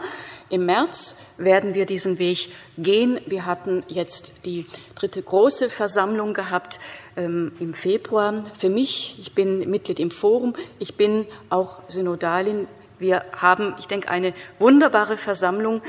[0.50, 3.20] im März, werden wir diesen Weg gehen.
[3.28, 6.80] Wir hatten jetzt die dritte große Versammlung gehabt
[7.16, 8.44] ähm, im Februar.
[8.58, 12.68] Für mich, ich bin Mitglied im Forum, ich bin auch Synodalin.
[13.00, 15.82] Wir haben, ich denke, eine wunderbare Versammlung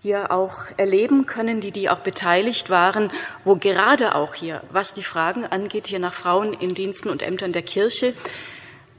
[0.00, 3.10] hier auch erleben können, die die auch beteiligt waren,
[3.44, 7.52] wo gerade auch hier, was die Fragen angeht, hier nach Frauen in Diensten und Ämtern
[7.52, 8.14] der Kirche,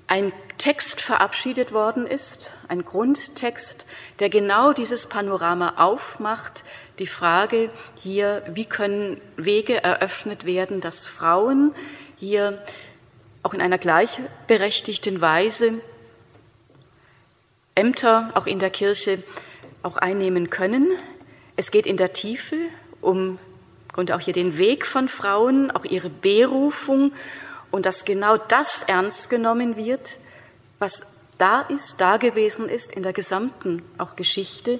[0.07, 3.85] ein Text verabschiedet worden ist, ein Grundtext,
[4.19, 6.63] der genau dieses Panorama aufmacht,
[6.99, 7.69] die Frage
[8.01, 11.75] hier, wie können Wege eröffnet werden, dass Frauen
[12.17, 12.61] hier
[13.43, 15.75] auch in einer gleichberechtigten Weise
[17.77, 19.23] Ämter auch in der Kirche
[19.83, 20.91] auch einnehmen können.
[21.55, 22.55] Es geht in der Tiefe
[23.01, 23.39] um
[23.95, 27.13] und auch hier den Weg von Frauen, auch ihre Berufung
[27.71, 30.17] und dass genau das ernst genommen wird,
[30.79, 34.79] was da ist, da gewesen ist in der gesamten auch Geschichte,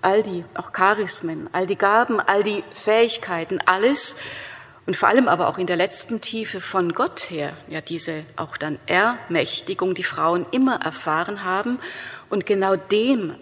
[0.00, 4.16] all die auch Charismen, all die Gaben, all die Fähigkeiten, alles
[4.88, 8.56] und vor allem aber auch in der letzten Tiefe von Gott her, ja diese auch
[8.56, 11.78] dann Ermächtigung, die Frauen immer erfahren haben
[12.30, 13.34] und genau dem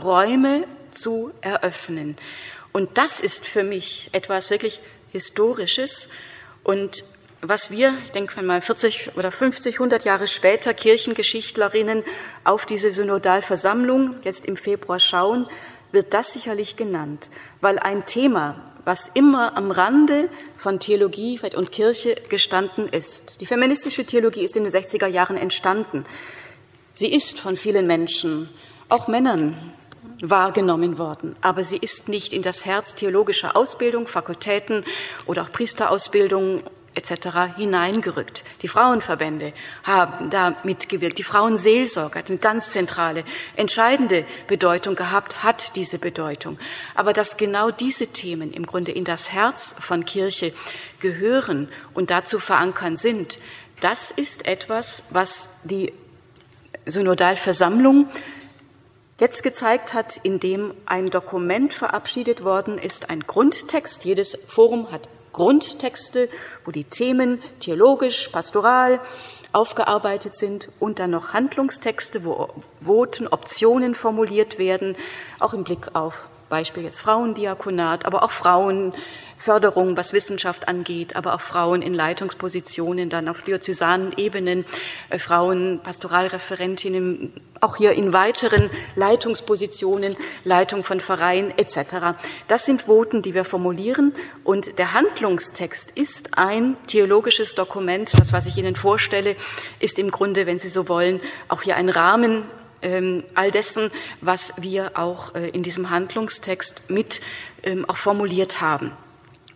[0.00, 0.62] Räume
[0.92, 2.16] zu eröffnen.
[2.70, 6.08] Und das ist für mich etwas wirklich Historisches
[6.62, 7.02] und
[7.40, 12.04] was wir, ich denke mal 40 oder 50, 100 Jahre später Kirchengeschichtlerinnen
[12.44, 15.48] auf diese Synodalversammlung jetzt im Februar schauen,
[15.90, 17.28] wird das sicherlich genannt,
[17.60, 23.40] weil ein Thema, was immer am Rande von Theologie und Kirche gestanden ist.
[23.40, 26.04] Die feministische Theologie ist in den 60er Jahren entstanden.
[26.94, 28.48] Sie ist von vielen Menschen,
[28.88, 29.72] auch Männern,
[30.20, 31.36] wahrgenommen worden.
[31.40, 34.84] Aber sie ist nicht in das Herz theologischer Ausbildung, Fakultäten
[35.26, 36.62] oder auch Priesterausbildung
[36.94, 37.56] etc.
[37.56, 38.44] hineingerückt.
[38.62, 39.52] Die Frauenverbände
[39.84, 41.18] haben da mitgewirkt.
[41.18, 43.24] Die Frauenseelsorge hat eine ganz zentrale,
[43.56, 46.58] entscheidende Bedeutung gehabt, hat diese Bedeutung.
[46.94, 50.52] Aber dass genau diese Themen im Grunde in das Herz von Kirche
[51.00, 53.38] gehören und dazu verankern sind,
[53.80, 55.92] das ist etwas, was die
[56.86, 58.08] Synodalversammlung
[59.18, 64.04] jetzt gezeigt hat, indem ein Dokument verabschiedet worden ist, ein Grundtext.
[64.04, 66.28] Jedes Forum hat Grundtexte,
[66.64, 69.00] wo die Themen theologisch, pastoral
[69.52, 72.48] aufgearbeitet sind und dann noch Handlungstexte, wo
[72.80, 74.96] Voten, Optionen formuliert werden,
[75.40, 78.30] auch im Blick auf Beispiel jetzt Frauendiakonat, aber auch
[79.42, 84.64] Frauenförderung, was Wissenschaft angeht, aber auch Frauen in Leitungspositionen, dann auf diözesanen Ebenen,
[85.10, 92.16] äh, Frauen, Pastoralreferentinnen, auch hier in weiteren Leitungspositionen, Leitung von Vereinen etc.
[92.46, 98.12] Das sind Voten, die wir formulieren und der Handlungstext ist ein theologisches Dokument.
[98.16, 99.34] Das, was ich Ihnen vorstelle,
[99.80, 102.44] ist im Grunde, wenn Sie so wollen, auch hier ein Rahmen
[102.80, 107.20] ähm, all dessen, was wir auch äh, in diesem Handlungstext mit
[107.64, 108.92] ähm, auch formuliert haben.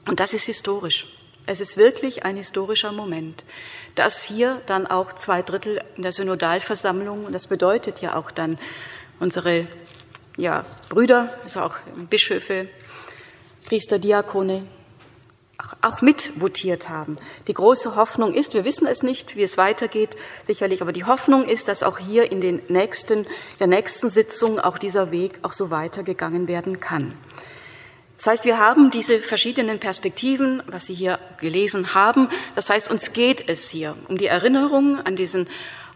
[0.06, 1.06] Und das ist historisch.
[1.46, 3.44] Es ist wirklich ein historischer Moment,
[3.94, 8.58] dass hier dann auch zwei Drittel in der Synodalversammlung, und das bedeutet ja auch dann
[9.20, 9.66] unsere
[10.36, 11.76] ja, Brüder, also auch
[12.10, 12.68] Bischöfe,
[13.64, 14.66] Priester, Diakone,
[15.80, 17.16] auch mitvotiert haben.
[17.48, 20.10] Die große Hoffnung ist, wir wissen es nicht, wie es weitergeht,
[20.44, 23.26] sicherlich, aber die Hoffnung ist, dass auch hier in den nächsten,
[23.58, 27.16] der nächsten Sitzung auch dieser Weg auch so weitergegangen werden kann.
[28.16, 32.28] Das heißt, wir haben diese verschiedenen Perspektiven, was Sie hier gelesen haben.
[32.54, 35.48] Das heißt, uns geht es hier um die Erinnerung an diesen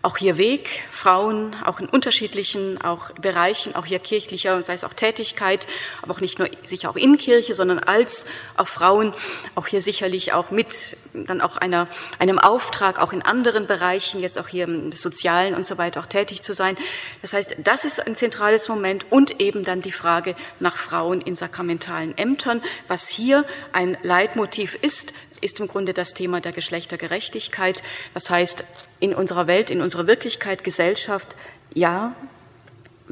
[0.03, 4.95] auch hier Weg, Frauen auch in unterschiedlichen auch Bereichen, auch hier kirchlicher, sei es auch
[4.95, 5.67] Tätigkeit,
[6.01, 9.13] aber auch nicht nur sicher auch in Kirche, sondern als auch Frauen,
[9.55, 14.39] auch hier sicherlich auch mit dann auch einer, einem Auftrag, auch in anderen Bereichen, jetzt
[14.39, 16.77] auch hier im Sozialen und so weiter auch tätig zu sein.
[17.21, 21.35] Das heißt, das ist ein zentrales Moment und eben dann die Frage nach Frauen in
[21.35, 27.83] sakramentalen Ämtern, was hier ein Leitmotiv ist, ist im Grunde das Thema der Geschlechtergerechtigkeit.
[28.15, 28.65] Das heißt,
[28.99, 31.37] in unserer Welt, in unserer Wirklichkeit, Gesellschaft,
[31.75, 32.15] ja,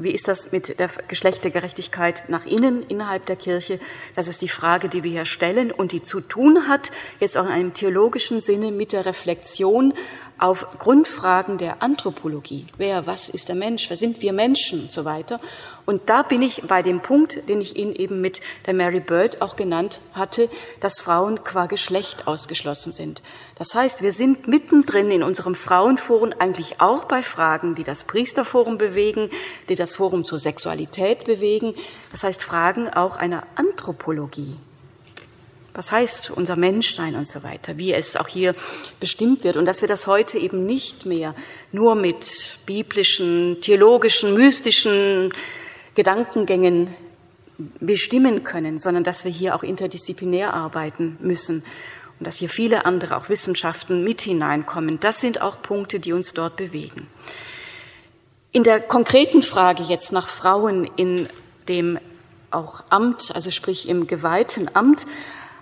[0.01, 3.79] wie ist das mit der Geschlechtergerechtigkeit nach innen, innerhalb der Kirche?
[4.15, 7.45] Das ist die Frage, die wir hier stellen und die zu tun hat, jetzt auch
[7.45, 9.93] in einem theologischen Sinne mit der Reflexion
[10.39, 12.65] auf Grundfragen der Anthropologie.
[12.77, 13.89] Wer, was ist der Mensch?
[13.89, 15.39] Wer sind wir Menschen und so weiter?
[15.85, 19.41] Und da bin ich bei dem Punkt, den ich Ihnen eben mit der Mary Bird
[19.41, 20.49] auch genannt hatte,
[20.79, 23.21] dass Frauen qua Geschlecht ausgeschlossen sind.
[23.55, 28.77] Das heißt, wir sind mittendrin in unserem Frauenforum eigentlich auch bei Fragen, die das Priesterforum
[28.77, 29.29] bewegen,
[29.67, 31.73] die das Forum zur Sexualität bewegen.
[32.11, 34.57] Das heißt, Fragen auch einer Anthropologie.
[35.79, 38.53] Was heißt unser Menschsein und so weiter, wie es auch hier
[38.99, 41.33] bestimmt wird und dass wir das heute eben nicht mehr
[41.71, 45.33] nur mit biblischen, theologischen, mystischen
[45.95, 46.93] Gedankengängen
[47.79, 51.63] bestimmen können, sondern dass wir hier auch interdisziplinär arbeiten müssen
[52.19, 54.99] und dass hier viele andere, auch Wissenschaften, mit hineinkommen.
[54.99, 57.07] Das sind auch Punkte, die uns dort bewegen.
[58.51, 61.29] In der konkreten Frage jetzt nach Frauen in
[61.69, 61.99] dem
[62.51, 65.05] auch Amt, also sprich im geweihten Amt,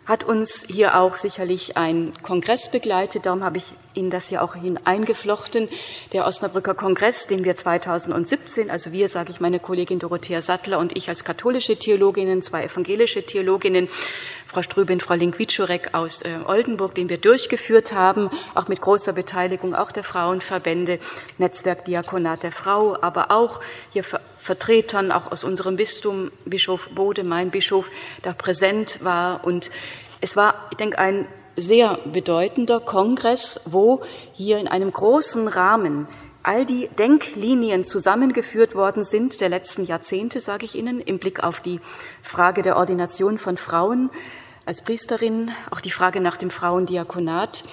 [0.07, 3.25] hat uns hier auch sicherlich ein Kongress begleitet.
[3.25, 5.67] Darum habe ich Ihnen das ja auch hineingeflochten.
[6.13, 10.95] Der Osnabrücker Kongress, den wir 2017, also wir, sage ich, meine Kollegin Dorothea Sattler und
[10.95, 13.89] ich als katholische Theologinnen, zwei evangelische Theologinnen,
[14.45, 19.75] Frau Strübin, Frau Linkwitschurek aus äh, Oldenburg, den wir durchgeführt haben, auch mit großer Beteiligung
[19.75, 20.99] auch der Frauenverbände,
[21.37, 23.59] Netzwerk Diakonat der Frau, aber auch
[23.91, 24.05] hier
[24.47, 27.91] Vertretern auch aus unserem Bistum, Bischof Bode, mein Bischof,
[28.23, 29.43] da präsent war.
[29.43, 29.69] Und
[30.21, 34.01] es war, ich denke, ein sehr bedeutender Kongress, wo
[34.33, 36.07] hier in einem großen Rahmen
[36.43, 41.59] all die Denklinien zusammengeführt worden sind der letzten Jahrzehnte, sage ich Ihnen, im Blick auf
[41.59, 41.81] die
[42.21, 44.09] Frage der Ordination von Frauen
[44.65, 47.65] als Priesterin, auch die Frage nach dem Frauendiakonat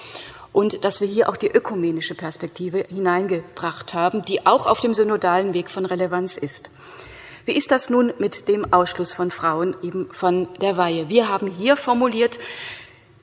[0.55, 5.53] und dass wir hier auch die ökumenische Perspektive hineingebracht haben, die auch auf dem synodalen
[5.53, 6.69] Weg von Relevanz ist.
[7.43, 11.09] Wie ist das nun mit dem Ausschluss von Frauen eben von der Weihe?
[11.09, 12.39] Wir haben hier formuliert,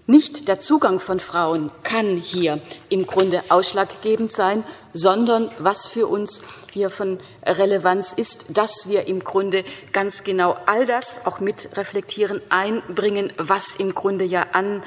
[0.07, 6.43] nicht der Zugang von Frauen kann hier im Grunde ausschlaggebend sein, sondern was für uns
[6.71, 12.43] hier von Relevanz ist, dass wir im Grunde ganz genau all das auch mit reflektieren,
[12.51, 14.83] einbringen, was im Grunde ja an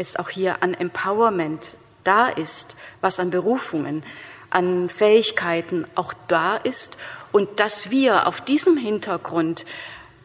[0.00, 1.76] jetzt auch hier an Empowerment
[2.10, 4.02] da ist, was an Berufungen,
[4.50, 6.96] an Fähigkeiten auch da ist
[7.30, 9.64] und dass wir auf diesem Hintergrund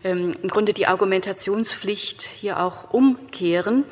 [0.03, 3.83] ähm, im Grunde die Argumentationspflicht hier auch umkehren.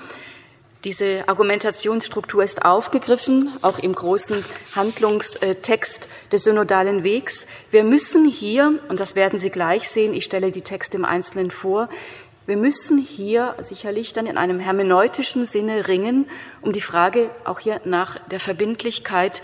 [0.83, 4.43] Diese Argumentationsstruktur ist aufgegriffen, auch im großen
[4.75, 7.45] Handlungstext des synodalen Wegs.
[7.69, 11.51] Wir müssen hier, und das werden Sie gleich sehen, ich stelle die Texte im Einzelnen
[11.51, 11.89] vor,
[12.45, 16.29] Wir müssen hier sicherlich dann in einem hermeneutischen Sinne ringen,
[16.61, 19.41] um die Frage auch hier nach der Verbindlichkeit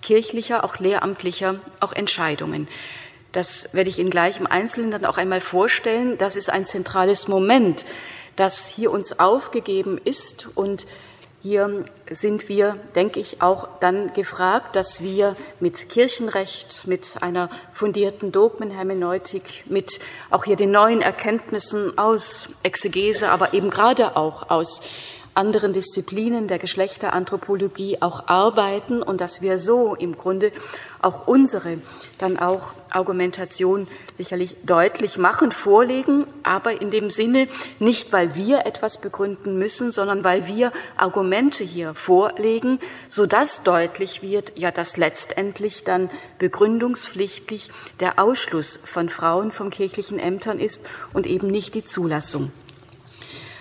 [0.00, 2.66] kirchlicher, auch lehramtlicher, auch Entscheidungen.
[3.32, 6.16] Das werde ich Ihnen gleich im Einzelnen dann auch einmal vorstellen.
[6.16, 7.84] Das ist ein zentrales Moment,
[8.36, 10.86] das hier uns aufgegeben ist und
[11.42, 18.30] hier sind wir, denke ich, auch dann gefragt, dass wir mit Kirchenrecht, mit einer fundierten
[18.30, 24.82] Dogmenhermeneutik, mit auch hier den neuen Erkenntnissen aus Exegese, aber eben gerade auch aus
[25.32, 30.52] anderen Disziplinen der Geschlechteranthropologie auch arbeiten und dass wir so im Grunde
[31.00, 31.78] auch unsere
[32.18, 39.00] dann auch Argumentation sicherlich deutlich machen, vorlegen, aber in dem Sinne nicht, weil wir etwas
[39.00, 42.78] begründen müssen, sondern weil wir Argumente hier vorlegen,
[43.08, 47.70] so dass deutlich wird, ja, dass letztendlich dann begründungspflichtig
[48.00, 52.52] der Ausschluss von Frauen vom kirchlichen Ämtern ist und eben nicht die Zulassung.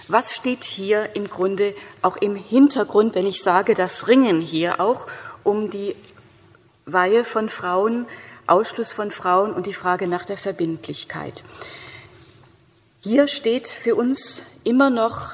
[0.07, 5.05] Was steht hier im Grunde auch im Hintergrund, wenn ich sage, das Ringen hier auch
[5.43, 5.95] um die
[6.87, 8.07] Weihe von Frauen,
[8.49, 11.43] Ausschluss von Frauen und die Frage nach der Verbindlichkeit?
[13.01, 15.33] Hier steht für uns immer noch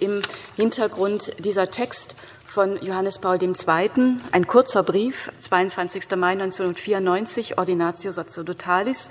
[0.00, 0.22] im
[0.56, 3.52] Hintergrund dieser Text von Johannes Paul II.,
[4.32, 6.10] ein kurzer Brief, 22.
[6.16, 9.10] Mai 1994, Ordinatio Sacerdotalis's,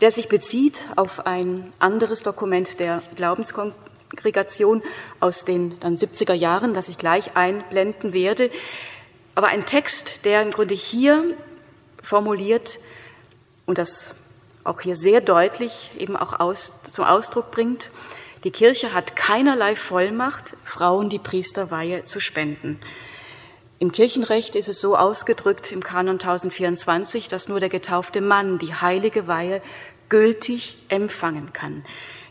[0.00, 4.82] der sich bezieht auf ein anderes Dokument der Glaubenskongregation
[5.18, 8.50] aus den dann 70er Jahren, das ich gleich einblenden werde.
[9.34, 11.36] Aber ein Text, der im Grunde hier
[12.02, 12.78] formuliert
[13.66, 14.14] und das
[14.64, 17.90] auch hier sehr deutlich eben auch aus, zum Ausdruck bringt,
[18.44, 22.80] die Kirche hat keinerlei Vollmacht, Frauen die Priesterweihe zu spenden.
[23.78, 28.74] Im Kirchenrecht ist es so ausgedrückt im Kanon 1024, dass nur der getaufte Mann die
[28.74, 29.62] heilige Weihe
[30.08, 31.84] gültig empfangen kann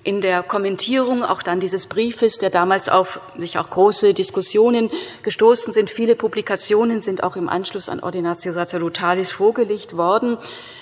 [0.03, 4.89] in der Kommentierung auch dann dieses Briefes, der damals auf sich auch große Diskussionen
[5.21, 5.89] gestoßen sind.
[5.91, 10.37] Viele Publikationen sind auch im Anschluss an Ordinatio Sacerdotales vorgelegt worden,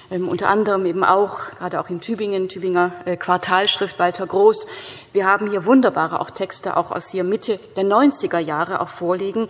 [0.09, 4.67] ähm, unter anderem eben auch, gerade auch in Tübingen, Tübinger äh, Quartalschrift Walter Groß.
[5.11, 9.49] Wir haben hier wunderbare auch Texte auch aus hier Mitte der 90er Jahre auch vorliegen,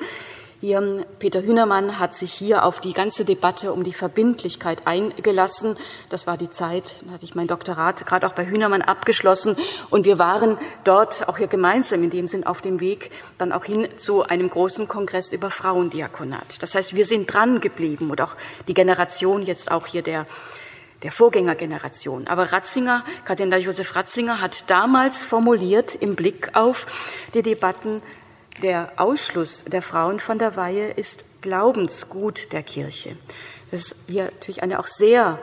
[0.61, 5.77] hier, Peter Hühnermann hat sich hier auf die ganze Debatte um die Verbindlichkeit eingelassen.
[6.09, 9.55] Das war die Zeit, da hatte ich mein Doktorat gerade auch bei Hühnermann abgeschlossen.
[9.89, 13.63] Und wir waren dort auch hier gemeinsam in dem Sinn auf dem Weg dann auch
[13.63, 16.61] hin zu einem großen Kongress über Frauendiakonat.
[16.61, 18.35] Das heißt, wir sind dran geblieben und auch
[18.67, 20.25] die Generation jetzt auch hier der
[21.03, 22.27] der Vorgängergeneration.
[22.27, 26.85] Aber Ratzinger, Kardinal Josef Ratzinger hat damals formuliert im Blick auf
[27.33, 28.01] die Debatten
[28.61, 33.17] der Ausschluss der Frauen von der Weihe ist Glaubensgut der Kirche.
[33.71, 35.39] Das ist hier natürlich eine auch sehr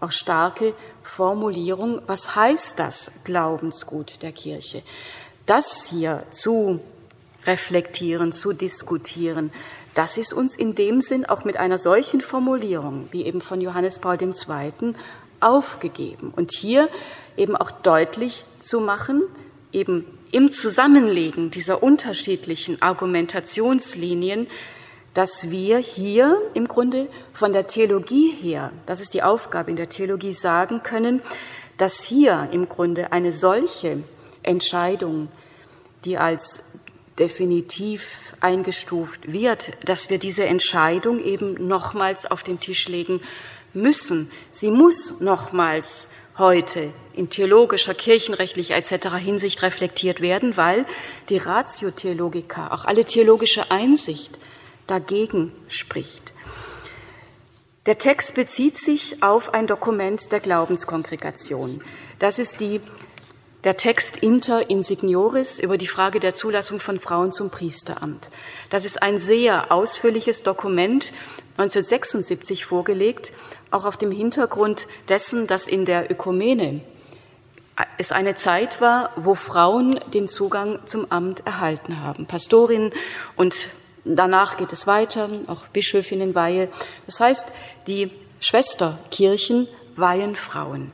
[0.00, 2.02] auch starke Formulierung.
[2.06, 4.82] Was heißt das Glaubensgut der Kirche?
[5.46, 6.80] Das hier zu
[7.46, 9.52] reflektieren, zu diskutieren,
[9.94, 13.98] das ist uns in dem Sinn auch mit einer solchen Formulierung, wie eben von Johannes
[13.98, 14.94] Paul II.,
[15.40, 16.32] aufgegeben.
[16.34, 16.88] Und hier
[17.36, 19.22] eben auch deutlich zu machen,
[19.72, 24.48] eben im Zusammenlegen dieser unterschiedlichen Argumentationslinien,
[25.14, 29.88] dass wir hier im Grunde von der Theologie her, das ist die Aufgabe in der
[29.88, 31.22] Theologie, sagen können,
[31.76, 34.02] dass hier im Grunde eine solche
[34.42, 35.28] Entscheidung,
[36.04, 36.64] die als
[37.16, 43.20] definitiv eingestuft wird, dass wir diese Entscheidung eben nochmals auf den Tisch legen
[43.72, 44.32] müssen.
[44.50, 46.08] Sie muss nochmals
[46.38, 49.08] heute in theologischer, kirchenrechtlicher etc.
[49.16, 50.86] Hinsicht reflektiert werden, weil
[51.28, 54.38] die Ratio Theologica, auch alle theologische Einsicht
[54.86, 56.32] dagegen spricht.
[57.86, 61.82] Der Text bezieht sich auf ein Dokument der Glaubenskongregation.
[62.18, 62.80] Das ist die,
[63.64, 68.30] der Text Inter Insignoris über die Frage der Zulassung von Frauen zum Priesteramt.
[68.70, 71.12] Das ist ein sehr ausführliches Dokument,
[71.58, 73.32] 1976 vorgelegt,
[73.70, 76.80] auch auf dem Hintergrund dessen, dass in der Ökumene
[77.98, 82.26] es eine Zeit war, wo Frauen den Zugang zum Amt erhalten haben.
[82.26, 82.92] Pastorinnen
[83.36, 83.68] und
[84.04, 86.68] danach geht es weiter, auch Bischöfinnenweihe.
[87.06, 87.52] Das heißt,
[87.86, 88.10] die
[88.40, 90.92] Schwesterkirchen weihen Frauen.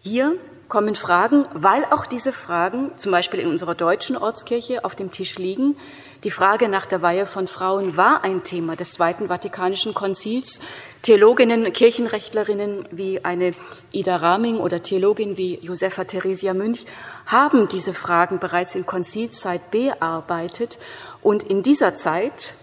[0.00, 0.36] Hier
[0.68, 5.38] kommen Fragen, weil auch diese Fragen zum Beispiel in unserer deutschen Ortskirche auf dem Tisch
[5.38, 5.76] liegen.
[6.24, 10.60] Die Frage nach der Weihe von Frauen war ein Thema des Zweiten Vatikanischen Konzils.
[11.02, 13.54] Theologinnen, Kirchenrechtlerinnen wie eine
[13.90, 16.86] Ida Raming oder Theologin wie Josefa Theresia Münch
[17.26, 20.78] haben diese Fragen bereits in Konzilszeit bearbeitet
[21.22, 22.54] und in dieser Zeit,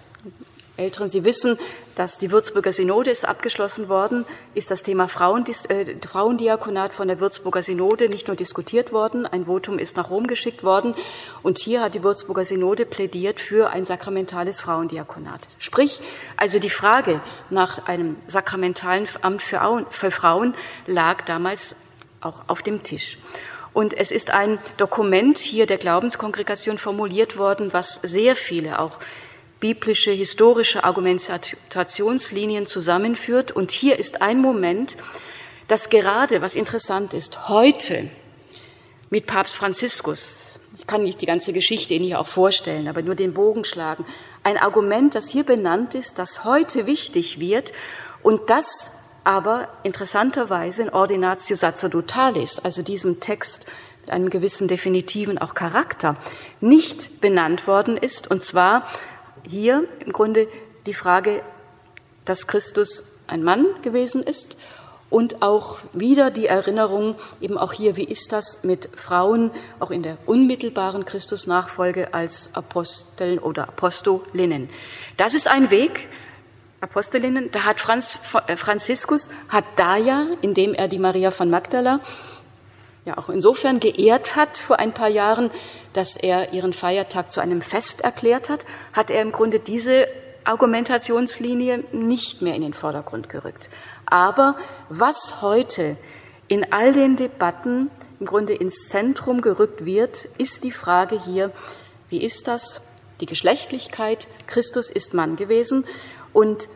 [0.78, 1.60] Älteren, Sie wissen,
[2.00, 7.20] dass die Würzburger Synode ist abgeschlossen worden, ist das Thema Frauendis, äh, Frauendiakonat von der
[7.20, 10.96] Würzburger Synode nicht nur diskutiert worden, ein Votum ist nach Rom geschickt worden
[11.44, 15.42] und hier hat die Würzburger Synode plädiert für ein sakramentales Frauendiakonat.
[15.58, 16.00] Sprich,
[16.38, 17.20] also die Frage
[17.50, 20.56] nach einem sakramentalen Amt für, für Frauen
[20.88, 21.76] lag damals
[22.22, 23.18] auch auf dem Tisch.
[23.74, 29.00] Und es ist ein Dokument hier der Glaubenskongregation formuliert worden, was sehr viele auch
[29.60, 33.52] biblische, historische Argumentationslinien zusammenführt.
[33.52, 34.96] Und hier ist ein Moment,
[35.68, 38.10] das gerade, was interessant ist, heute
[39.10, 43.16] mit Papst Franziskus, ich kann nicht die ganze Geschichte Ihnen hier auch vorstellen, aber nur
[43.16, 44.06] den Bogen schlagen,
[44.44, 47.74] ein Argument, das hier benannt ist, das heute wichtig wird
[48.24, 53.66] und das aber interessanterweise in Ordinatio Sacerdotalis, also diesem Text
[54.02, 56.16] mit einem gewissen definitiven auch Charakter,
[56.62, 58.88] nicht benannt worden ist, und zwar
[59.50, 60.48] hier im Grunde
[60.86, 61.42] die Frage,
[62.26, 64.58] dass Christus ein Mann gewesen ist
[65.10, 70.04] und auch wieder die Erinnerung, eben auch hier, wie ist das mit Frauen, auch in
[70.04, 74.70] der unmittelbaren Christusnachfolge als Aposteln oder Apostolinnen.
[75.18, 76.08] Das ist ein Weg,
[76.82, 82.00] Apostelinnen, da hat Franz, äh, Franziskus, hat da ja, indem er die Maria von Magdala
[83.10, 85.52] ja auch insofern geehrt hat vor ein paar Jahren,
[85.94, 90.08] dass er ihren Feiertag zu einem Fest erklärt hat, hat er im Grunde diese
[90.44, 93.70] Argumentationslinie nicht mehr in den Vordergrund gerückt.
[94.06, 94.56] Aber
[94.90, 95.98] was heute
[96.48, 101.52] in all den Debatten im Grunde ins Zentrum gerückt wird, ist die Frage hier,
[102.10, 102.82] wie ist das?
[103.22, 104.28] Die Geschlechtlichkeit.
[104.48, 105.86] Christus ist Mann gewesen
[106.32, 106.70] und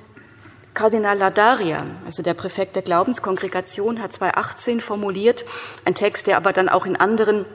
[0.74, 5.46] Kardinal Ladaria, also der Präfekt der Glaubenskongregation, hat 2018 formuliert,
[5.86, 7.46] ein Text, der aber dann auch in anderen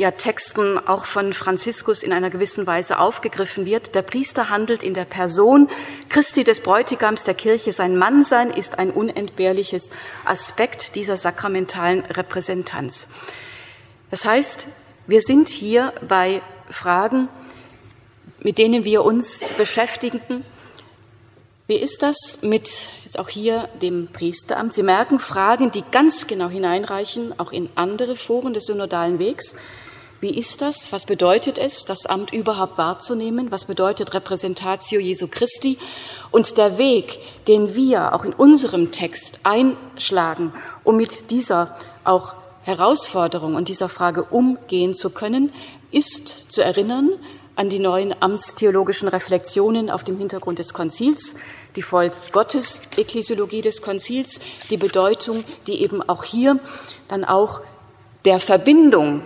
[0.00, 3.94] ja, Texten auch von Franziskus in einer gewissen Weise aufgegriffen wird.
[3.94, 5.68] Der Priester handelt in der Person
[6.08, 7.72] Christi des Bräutigams der Kirche.
[7.72, 9.90] Sein Mannsein ist ein unentbehrliches
[10.24, 13.08] Aspekt dieser sakramentalen Repräsentanz.
[14.10, 14.68] Das heißt,
[15.06, 16.40] wir sind hier bei
[16.70, 17.28] Fragen,
[18.42, 20.46] mit denen wir uns beschäftigen,
[21.70, 24.74] wie ist das mit jetzt auch hier dem Priesteramt?
[24.74, 29.54] Sie merken Fragen, die ganz genau hineinreichen, auch in andere Foren des synodalen Wegs.
[30.18, 30.90] Wie ist das?
[30.90, 33.52] Was bedeutet es, das Amt überhaupt wahrzunehmen?
[33.52, 35.78] Was bedeutet Repräsentatio Jesu Christi?
[36.32, 40.52] Und der Weg, den wir auch in unserem Text einschlagen,
[40.82, 45.52] um mit dieser auch Herausforderung und dieser Frage umgehen zu können,
[45.92, 47.10] ist zu erinnern
[47.60, 51.36] an die neuen amtstheologischen Reflexionen auf dem Hintergrund des Konzils,
[51.76, 54.40] die Volk Gottes Ekklesiologie des Konzils,
[54.70, 56.58] die Bedeutung, die eben auch hier
[57.08, 57.60] dann auch
[58.24, 59.22] der Verbindung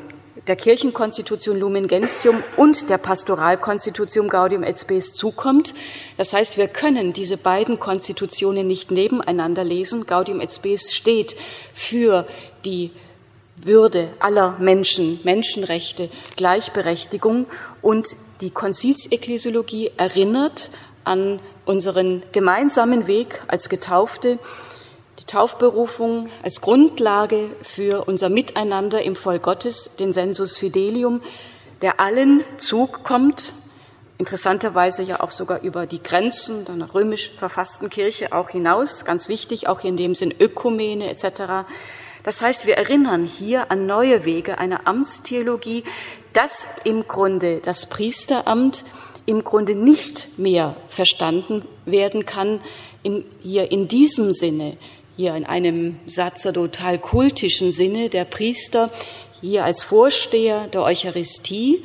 [0.47, 5.74] der Kirchenkonstitution Lumen Gentium und der Pastoralkonstitution Gaudium et Spes zukommt.
[6.18, 10.07] Das heißt, wir können diese beiden Konstitutionen nicht nebeneinander lesen.
[10.07, 11.36] Gaudium et Spes steht
[11.72, 12.26] für
[12.64, 12.90] die
[13.57, 17.47] würde aller Menschen, Menschenrechte, Gleichberechtigung
[17.80, 18.09] und
[18.40, 20.70] die Konzilsekklesiologie erinnert
[21.05, 24.38] an unseren gemeinsamen Weg als Getaufte,
[25.18, 31.22] die Taufberufung als Grundlage für unser Miteinander im Volk Gottes, den Sensus Fidelium,
[31.82, 33.52] der allen Zug kommt,
[34.18, 39.68] interessanterweise ja auch sogar über die Grenzen der römisch verfassten Kirche auch hinaus, ganz wichtig,
[39.68, 41.66] auch in dem Sinn Ökumene etc.
[42.22, 45.84] Das heißt, wir erinnern hier an neue Wege einer Amtstheologie,
[46.32, 48.84] dass im Grunde das Priesteramt
[49.27, 52.61] im Grunde nicht mehr verstanden werden kann,
[53.03, 54.77] in, hier in diesem Sinne,
[55.16, 58.91] hier in einem sacerdotal-kultischen Sinne, der Priester
[59.41, 61.85] hier als Vorsteher der Eucharistie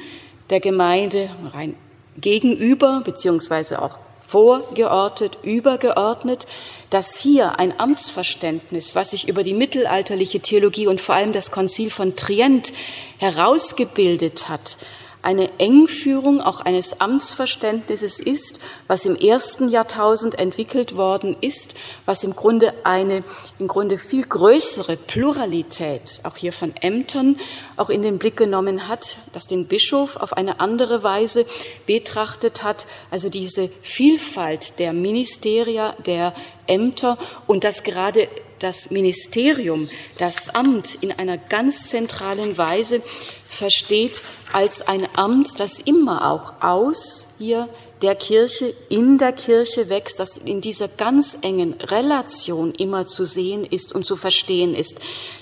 [0.50, 1.76] der Gemeinde rein
[2.18, 3.98] gegenüber, beziehungsweise auch
[4.30, 6.46] vorgeordnet, übergeordnet,
[6.90, 11.90] dass hier ein Amtsverständnis, was sich über die mittelalterliche Theologie und vor allem das Konzil
[11.90, 12.72] von Trient
[13.18, 14.78] herausgebildet hat,
[15.22, 21.74] eine Engführung auch eines Amtsverständnisses ist, was im ersten Jahrtausend entwickelt worden ist,
[22.06, 23.24] was im Grunde eine
[23.60, 27.38] im Grunde viel größere Pluralität auch hier von Ämtern
[27.76, 31.46] auch in den Blick genommen hat, dass den Bischof auf eine andere Weise
[31.86, 36.34] betrachtet hat, also diese Vielfalt der Ministeria, der
[36.68, 37.18] Ämter
[37.48, 43.02] und dass gerade das Ministerium, das Amt in einer ganz zentralen Weise
[43.50, 44.22] versteht
[44.54, 47.68] als ein Amt, das immer auch aus hier
[48.02, 53.66] der Kirche, in der Kirche wächst, das in dieser ganz engen Relation immer zu sehen
[53.66, 55.00] ist und zu verstehen ist.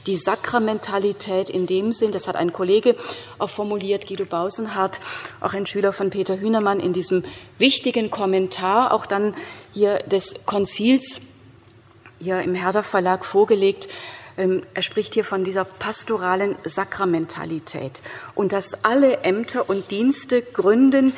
[0.08, 2.96] Die Sakramentalität in dem Sinn, das hat ein Kollege
[3.38, 5.00] auch formuliert, Guido Bausenhardt,
[5.40, 7.24] auch ein Schüler von Peter Hühnermann in diesem
[7.60, 9.36] wichtigen Kommentar, auch dann
[9.74, 11.22] hier des Konzils
[12.20, 13.88] hier im Herder Verlag vorgelegt.
[14.38, 18.02] Ähm, er spricht hier von dieser pastoralen Sakramentalität
[18.36, 21.14] und dass alle Ämter und Dienste gründen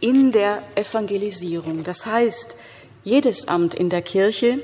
[0.00, 1.84] in der Evangelisierung.
[1.84, 2.56] Das heißt,
[3.04, 4.60] jedes Amt in der Kirche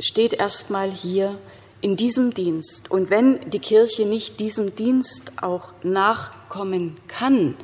[0.00, 1.38] steht erstmal hier
[1.80, 2.90] in diesem Dienst.
[2.90, 7.56] Und wenn die Kirche nicht diesem Dienst auch nachkommen kann,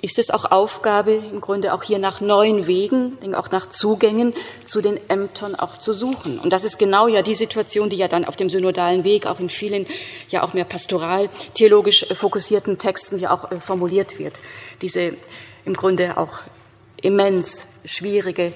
[0.00, 4.32] ist es auch Aufgabe, im Grunde auch hier nach neuen Wegen, auch nach Zugängen
[4.64, 6.38] zu den Ämtern auch zu suchen.
[6.38, 9.40] Und das ist genau ja die Situation, die ja dann auf dem synodalen Weg auch
[9.40, 9.86] in vielen,
[10.28, 14.40] ja auch mehr pastoral, theologisch fokussierten Texten ja auch äh, formuliert wird.
[14.82, 15.14] Diese
[15.64, 16.42] im Grunde auch
[17.02, 18.52] immens schwierige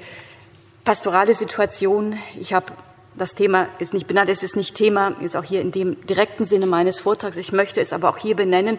[0.85, 2.17] pastorale Situation.
[2.39, 2.73] Ich habe
[3.17, 6.45] das Thema ist nicht benannt, es ist nicht Thema, ist auch hier in dem direkten
[6.45, 7.37] Sinne meines Vortrags.
[7.37, 8.79] Ich möchte es aber auch hier benennen,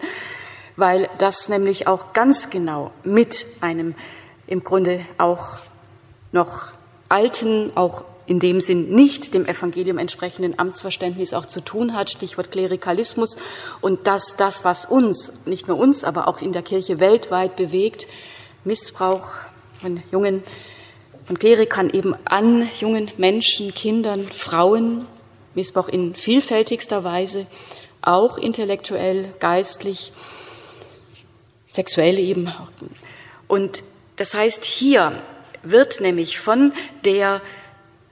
[0.76, 3.94] weil das nämlich auch ganz genau mit einem
[4.46, 5.58] im Grunde auch
[6.32, 6.72] noch
[7.08, 12.50] alten, auch in dem Sinn nicht dem Evangelium entsprechenden Amtsverständnis auch zu tun hat, Stichwort
[12.50, 13.36] Klerikalismus,
[13.80, 18.08] und dass das, was uns, nicht nur uns, aber auch in der Kirche weltweit bewegt,
[18.64, 19.26] Missbrauch
[19.80, 20.42] von jungen,
[21.26, 25.06] von Klerikern eben an jungen Menschen, Kindern, Frauen,
[25.54, 27.46] Missbrauch in vielfältigster Weise,
[28.00, 30.12] auch intellektuell, geistlich,
[31.74, 32.52] sexuell eben.
[33.48, 33.82] Und
[34.16, 35.20] das heißt, hier
[35.62, 36.72] wird nämlich von
[37.04, 37.40] der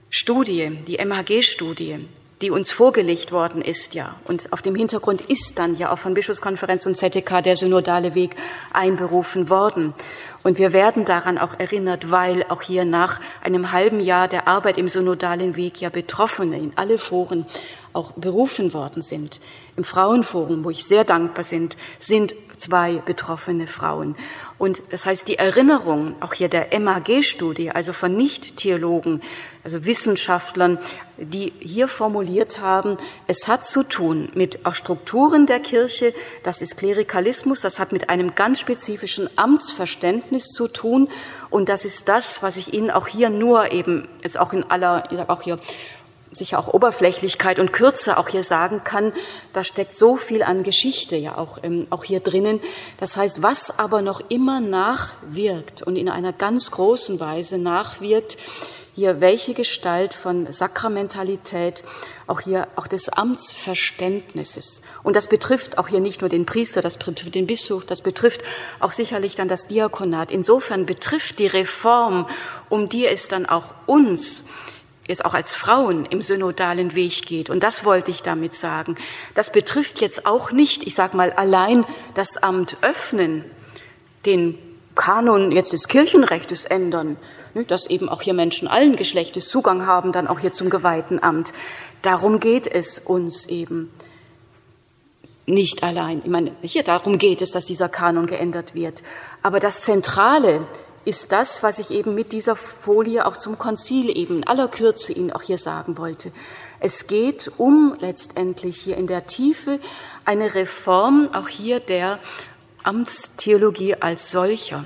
[0.09, 2.05] Studie, die MHG-Studie,
[2.41, 4.17] die uns vorgelegt worden ist, ja.
[4.25, 8.35] Und auf dem Hintergrund ist dann ja auch von Bischofskonferenz und ZDK der synodale Weg
[8.73, 9.93] einberufen worden.
[10.43, 14.77] Und wir werden daran auch erinnert, weil auch hier nach einem halben Jahr der Arbeit
[14.77, 17.45] im synodalen Weg ja Betroffene in alle Foren
[17.93, 19.39] auch berufen worden sind.
[19.77, 24.15] Im Frauenforum, wo ich sehr dankbar sind, sind zwei betroffene Frauen.
[24.57, 29.21] Und das heißt, die Erinnerung auch hier der MAG-Studie, also von Nicht-Theologen,
[29.63, 30.77] also Wissenschaftlern,
[31.17, 32.97] die hier formuliert haben,
[33.27, 38.09] es hat zu tun mit auch Strukturen der Kirche, das ist Klerikalismus, das hat mit
[38.09, 41.09] einem ganz spezifischen Amtsverständnis zu tun
[41.49, 45.03] und das ist das, was ich Ihnen auch hier nur eben, ist auch in aller,
[45.11, 45.59] ich sage auch hier
[46.37, 49.13] sicher auch Oberflächlichkeit und Kürze auch hier sagen kann,
[49.53, 52.59] da steckt so viel an Geschichte ja auch, ähm, auch hier drinnen.
[52.99, 58.37] Das heißt, was aber noch immer nachwirkt und in einer ganz großen Weise nachwirkt,
[58.95, 61.83] hier welche Gestalt von Sakramentalität,
[62.27, 64.81] auch hier auch des Amtsverständnisses.
[65.01, 68.41] Und das betrifft auch hier nicht nur den Priester, das betrifft den Bischof, das betrifft
[68.79, 70.31] auch sicherlich dann das Diakonat.
[70.31, 72.27] Insofern betrifft die Reform,
[72.69, 74.45] um die es dann auch uns
[75.07, 77.49] es auch als Frauen im synodalen Weg geht.
[77.49, 78.95] Und das wollte ich damit sagen.
[79.35, 83.43] Das betrifft jetzt auch nicht, ich sage mal, allein das Amt öffnen,
[84.25, 84.57] den
[84.95, 87.17] Kanon jetzt des Kirchenrechtes ändern,
[87.53, 91.21] ne, dass eben auch hier Menschen allen Geschlechtes Zugang haben, dann auch hier zum geweihten
[91.21, 91.51] Amt.
[92.01, 93.91] Darum geht es uns eben
[95.45, 96.21] nicht allein.
[96.23, 99.03] Ich meine, hier darum geht es, dass dieser Kanon geändert wird.
[99.41, 100.65] Aber das Zentrale
[101.05, 105.13] ist das, was ich eben mit dieser Folie auch zum Konzil eben in aller Kürze
[105.13, 106.31] Ihnen auch hier sagen wollte.
[106.79, 109.79] Es geht um letztendlich hier in der Tiefe
[110.25, 112.19] eine Reform auch hier der
[112.83, 114.85] Amtstheologie als solcher.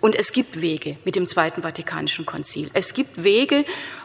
[0.00, 2.70] Und es gibt Wege mit dem Zweiten Vatikanischen Konzil.
[2.72, 3.64] Es gibt Wege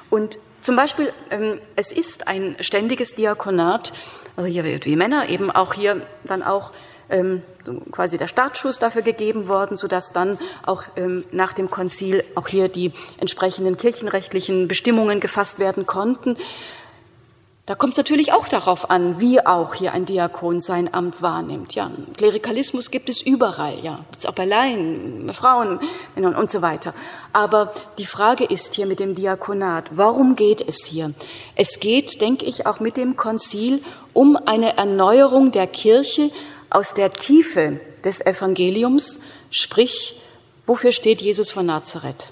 [0.10, 3.94] und zum Beispiel, ähm, es ist ein ständiges Diakonat,
[4.36, 6.74] also hier wird wie Männer eben auch hier dann auch
[7.10, 7.44] ähm,
[7.92, 12.70] quasi der Startschuss dafür gegeben worden, sodass dann auch ähm, nach dem Konzil auch hier
[12.70, 16.38] die entsprechenden kirchenrechtlichen Bestimmungen gefasst werden konnten.
[17.68, 21.74] Da kommt es natürlich auch darauf an, wie auch hier ein Diakon sein Amt wahrnimmt.
[21.74, 25.80] Ja, Klerikalismus gibt es überall, ja, gibt's auch bei Laien, Frauen
[26.14, 26.94] Männern und so weiter.
[27.34, 31.14] Aber die Frage ist hier mit dem Diakonat, warum geht es hier?
[31.56, 33.82] Es geht, denke ich, auch mit dem Konzil
[34.14, 36.30] um eine Erneuerung der Kirche
[36.76, 40.22] aus der Tiefe des Evangeliums, sprich,
[40.66, 42.32] wofür steht Jesus von Nazareth?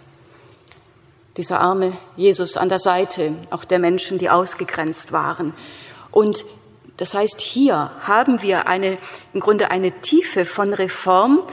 [1.37, 5.53] Dieser arme Jesus an der Seite auch der Menschen, die ausgegrenzt waren.
[6.11, 6.43] Und
[6.97, 8.97] das heißt, hier haben wir eine,
[9.33, 11.43] im Grunde eine Tiefe von Reform,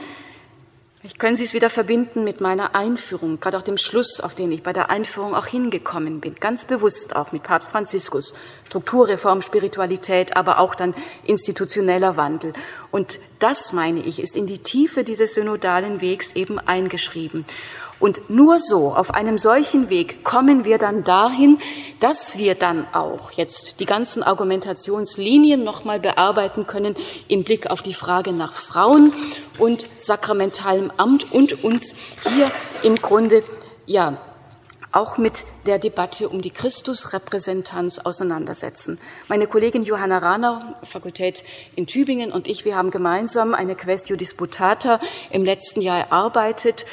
[1.01, 4.51] Vielleicht können Sie es wieder verbinden mit meiner Einführung, gerade auch dem Schluss, auf den
[4.51, 8.35] ich bei der Einführung auch hingekommen bin, ganz bewusst auch mit Papst Franziskus,
[8.67, 10.93] Strukturreform, Spiritualität, aber auch dann
[11.23, 12.53] institutioneller Wandel.
[12.91, 17.45] Und das, meine ich, ist in die Tiefe dieses synodalen Wegs eben eingeschrieben.
[18.01, 21.59] Und nur so, auf einem solchen Weg, kommen wir dann dahin,
[21.99, 26.95] dass wir dann auch jetzt die ganzen Argumentationslinien nochmal bearbeiten können
[27.27, 29.13] im Blick auf die Frage nach Frauen
[29.59, 31.93] und sakramentalem Amt und uns
[32.27, 33.43] hier im Grunde,
[33.85, 34.17] ja,
[34.91, 38.99] auch mit der Debatte um die Christusrepräsentanz auseinandersetzen.
[39.27, 41.43] Meine Kollegin Johanna Rahner, Fakultät
[41.75, 44.99] in Tübingen und ich, wir haben gemeinsam eine Questio Disputata
[45.29, 46.85] im letzten Jahr erarbeitet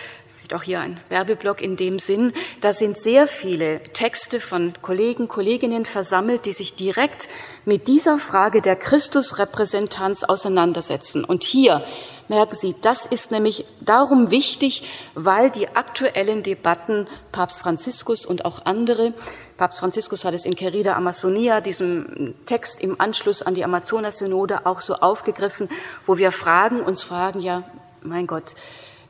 [0.52, 2.32] auch hier ein Werbeblock in dem Sinn.
[2.60, 7.28] Da sind sehr viele Texte von Kollegen, Kolleginnen versammelt, die sich direkt
[7.64, 11.24] mit dieser Frage der Christusrepräsentanz auseinandersetzen.
[11.24, 11.84] Und hier
[12.28, 14.82] merken Sie, das ist nämlich darum wichtig,
[15.14, 19.12] weil die aktuellen Debatten Papst Franziskus und auch andere,
[19.56, 24.80] Papst Franziskus hat es in Querida Amazonia, diesem Text im Anschluss an die Amazonas-Synode auch
[24.80, 25.68] so aufgegriffen,
[26.06, 27.64] wo wir fragen, uns fragen, ja,
[28.02, 28.54] mein Gott,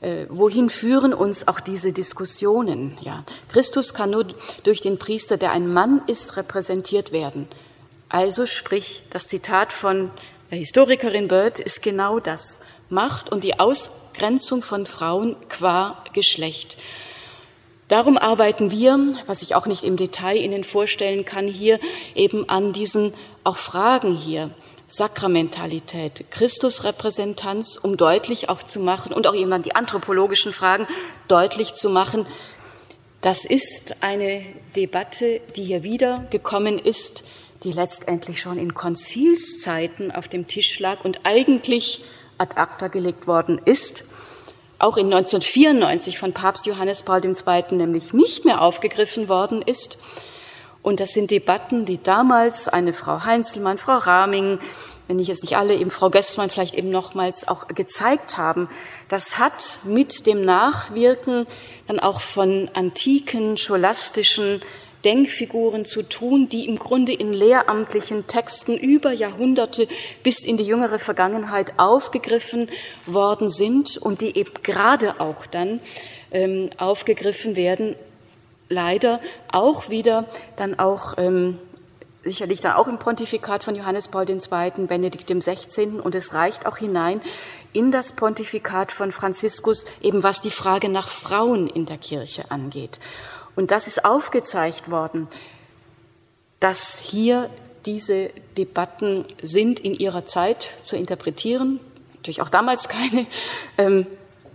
[0.01, 2.99] äh, wohin führen uns auch diese Diskussionen?
[3.03, 4.27] Ja, Christus kann nur
[4.63, 7.49] durch den Priester, der ein Mann ist, repräsentiert werden.
[8.09, 10.11] Also sprich, das Zitat von
[10.51, 12.61] der Historikerin Bird ist genau das.
[12.89, 16.79] Macht und die Ausgrenzung von Frauen qua Geschlecht.
[17.89, 21.79] Darum arbeiten wir, was ich auch nicht im Detail Ihnen vorstellen kann, hier
[22.15, 24.51] eben an diesen auch Fragen hier.
[24.91, 30.89] Sakramentalität, Christusrepräsentanz, um deutlich auch zu machen und auch jemand die anthropologischen Fragen
[31.29, 32.27] deutlich zu machen.
[33.21, 34.43] Das ist eine
[34.77, 37.23] Debatte, die hier wieder gekommen ist,
[37.65, 42.03] die letztendlich schon in Konzilszeiten auf dem Tisch lag und eigentlich
[42.39, 44.05] ad acta gelegt worden ist,
[44.79, 47.65] auch in 1994 von Papst Johannes Paul II.
[47.73, 49.99] nämlich nicht mehr aufgegriffen worden ist.
[50.89, 54.59] Und das sind Debatten, die damals eine Frau Heinzelmann, Frau Raming,
[55.07, 58.71] wenn ich es nicht alle, eben Frau Gößmann vielleicht eben nochmals auch gezeigt haben.
[59.11, 61.47] Das hat mit dem Nachwirken
[61.89, 64.63] dann auch von antiken, scholastischen
[65.05, 69.89] Denkfiguren zu tun, die im Grunde in lehramtlichen Texten über Jahrhunderte
[70.23, 72.71] bis in die jüngere Vergangenheit aufgegriffen
[73.05, 75.81] worden sind und die eben gerade auch dann
[76.33, 77.95] ähm, aufgegriffen werden
[78.69, 81.59] leider auch wieder dann auch ähm,
[82.23, 86.01] sicherlich dann auch im Pontifikat von Johannes Paul II., Benedikt XVI.
[86.03, 87.21] und es reicht auch hinein
[87.73, 92.99] in das Pontifikat von Franziskus, eben was die Frage nach Frauen in der Kirche angeht.
[93.57, 95.29] Und das ist aufgezeigt worden,
[96.61, 97.51] dass hier
[97.87, 101.81] diese Debatten sind in ihrer Zeit zu interpretieren,
[102.17, 103.27] natürlich auch damals keine
[103.79, 104.07] ähm,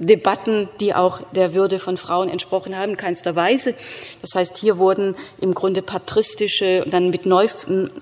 [0.06, 3.76] Debatten, die auch der Würde von Frauen entsprochen haben, keinster Weise.
[4.22, 7.48] Das heißt, hier wurden im Grunde patristische dann mit Neu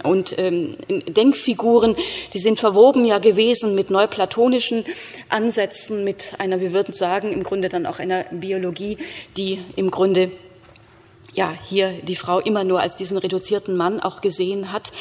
[0.03, 0.77] und ähm,
[1.07, 1.95] Denkfiguren,
[2.33, 4.85] die sind verwoben ja gewesen mit neuplatonischen
[5.29, 8.97] Ansätzen, mit einer, wir würden sagen, im Grunde dann auch einer Biologie,
[9.37, 10.31] die im Grunde
[11.33, 14.91] ja hier die Frau immer nur als diesen reduzierten Mann auch gesehen hat.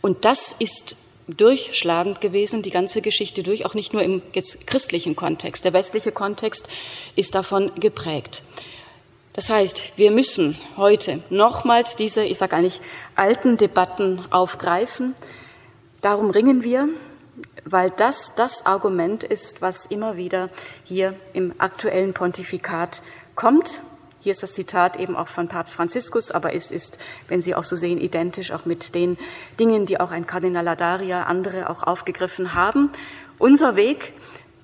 [0.00, 0.96] Und das ist
[1.28, 5.64] durchschlagend gewesen, die ganze Geschichte durch, auch nicht nur im jetzt christlichen Kontext.
[5.64, 6.68] Der westliche Kontext
[7.16, 8.42] ist davon geprägt.
[9.34, 12.80] Das heißt, wir müssen heute nochmals diese, ich sage eigentlich,
[13.14, 15.14] alten Debatten aufgreifen.
[16.00, 16.88] Darum ringen wir,
[17.64, 20.50] weil das das Argument ist, was immer wieder
[20.84, 23.02] hier im aktuellen Pontifikat
[23.34, 23.80] kommt
[24.20, 26.98] hier ist das Zitat eben auch von Papst Franziskus, aber es ist,
[27.28, 29.16] wenn Sie auch so sehen, identisch auch mit den
[29.60, 32.90] Dingen, die auch ein Kardinal Ladaria, andere auch aufgegriffen haben.
[33.38, 34.12] Unser Weg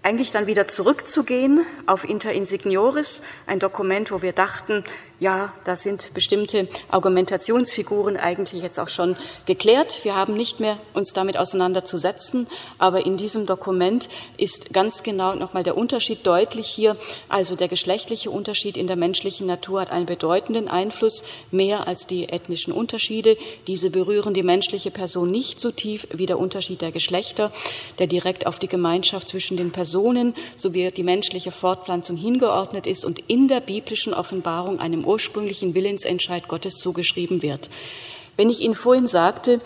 [0.03, 4.85] eigentlich dann wieder zurückzugehen auf Inter Insignoris, ein Dokument, wo wir dachten,
[5.25, 9.17] ja, da sind bestimmte Argumentationsfiguren eigentlich jetzt auch schon
[9.47, 10.01] geklärt.
[10.05, 12.47] Wir haben nicht mehr uns damit auseinanderzusetzen,
[12.77, 16.99] aber in diesem Dokument ist ganz genau nochmal der Unterschied deutlich hier.
[17.31, 22.29] Also der geschlechtliche Unterschied in der menschlichen Natur hat einen bedeutenden Einfluss, mehr als die
[22.29, 23.39] ethnischen Unterschiede.
[23.67, 27.51] Diese berühren die menschliche Person nicht so tief wie der Unterschied der Geschlechter,
[27.99, 33.21] der direkt auf die Gemeinschaft zwischen den Personen sowie die menschliche Fortpflanzung hingeordnet ist und
[33.27, 37.71] in der biblischen Offenbarung einem ursprünglichen Willensentscheid Gottes zugeschrieben wird.
[38.37, 39.61] Wenn ich Ihnen vorhin sagte,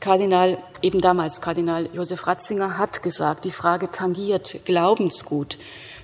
[0.00, 5.56] Kardinal, eben damals Kardinal Josef Ratzinger hat gesagt, die Frage tangiert Glaubensgut,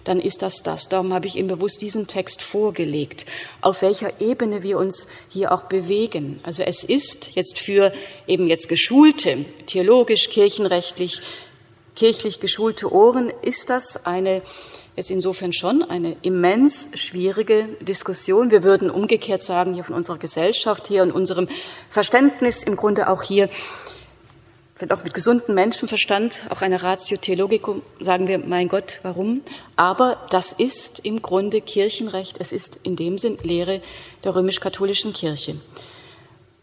[0.04, 0.88] dann ist das das.
[0.88, 3.26] Darum habe ich Ihnen bewusst diesen Text vorgelegt,
[3.62, 6.38] auf welcher Ebene wir uns hier auch bewegen.
[6.44, 7.92] Also es ist jetzt für
[8.28, 11.20] eben jetzt geschulte, theologisch, kirchenrechtlich,
[11.96, 14.42] kirchlich geschulte Ohren, ist das eine
[14.96, 18.50] ist insofern schon eine immens schwierige Diskussion.
[18.50, 21.48] Wir würden umgekehrt sagen, hier von unserer Gesellschaft her und unserem
[21.88, 23.48] Verständnis im Grunde auch hier,
[24.74, 29.42] vielleicht auch mit gesundem Menschenverstand, auch einer Ratio Theologicum, sagen wir, mein Gott, warum?
[29.76, 33.82] Aber das ist im Grunde Kirchenrecht, es ist in dem Sinn Lehre
[34.22, 35.56] der römisch-katholischen Kirche.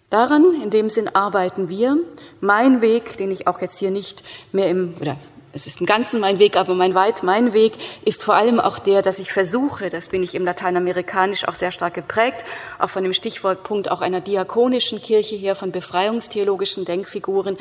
[0.10, 1.98] Daran, in dem Sinn arbeiten wir.
[2.42, 5.18] Mein Weg, den ich auch jetzt hier nicht mehr im, oder
[5.54, 7.74] es ist im Ganzen mein Weg, aber mein weit, mein Weg
[8.06, 11.72] ist vor allem auch der, dass ich versuche, das bin ich im Lateinamerikanisch auch sehr
[11.72, 12.46] stark geprägt,
[12.80, 17.58] auch von dem Stichwortpunkt auch einer diakonischen Kirche her, von befreiungstheologischen Denkfiguren,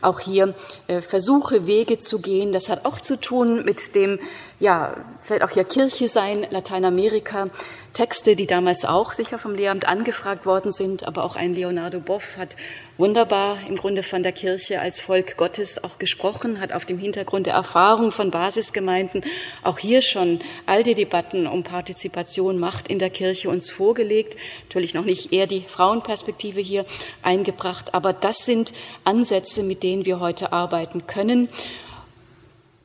[0.00, 0.54] auch hier
[0.86, 2.52] äh, versuche, Wege zu gehen.
[2.52, 4.18] Das hat auch zu tun mit dem,
[4.58, 7.48] ja, vielleicht auch hier Kirche sein, Lateinamerika,
[7.94, 12.36] Texte, die damals auch sicher vom Lehramt angefragt worden sind, aber auch ein Leonardo Boff
[12.36, 12.56] hat
[12.98, 17.46] wunderbar im Grunde von der Kirche als Volk Gottes auch gesprochen, hat auf dem Hintergrund
[17.46, 19.24] der Erfahrung von Basisgemeinden
[19.62, 24.36] auch hier schon all die Debatten um Partizipation, Macht in der Kirche uns vorgelegt.
[24.64, 26.84] Natürlich noch nicht eher die Frauenperspektive hier
[27.22, 28.72] eingebracht, aber das sind
[29.04, 31.48] Ansätze, mit denen wir heute arbeiten können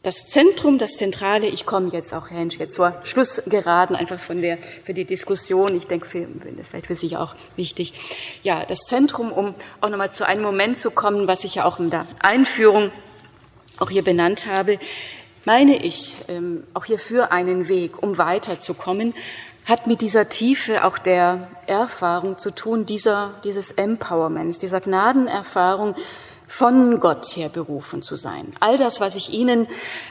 [0.02, 4.42] das Zentrum, das Zentrale, ich komme jetzt auch, Herr Hensch, jetzt zur Schlussgeraden, einfach von
[4.42, 6.26] der, für die Diskussion, ich denke, für,
[6.70, 7.94] vielleicht für Sie auch wichtig.
[8.42, 11.80] Ja, das Zentrum, um auch nochmal zu einem Moment zu kommen, was ich ja auch
[11.80, 12.92] in der Einführung
[13.78, 14.80] auch hier benannt habe,
[15.44, 19.14] meine ich, ähm, auch hier für einen Weg, um weiterzukommen,
[19.66, 25.96] hat mit dieser Tiefe auch der Erfahrung zu tun, dieser, dieses Empowerments, dieser Gnadenerfahrung,
[26.50, 28.54] von Gott her berufen zu sein.
[28.60, 29.68] All das, was ich Ihnen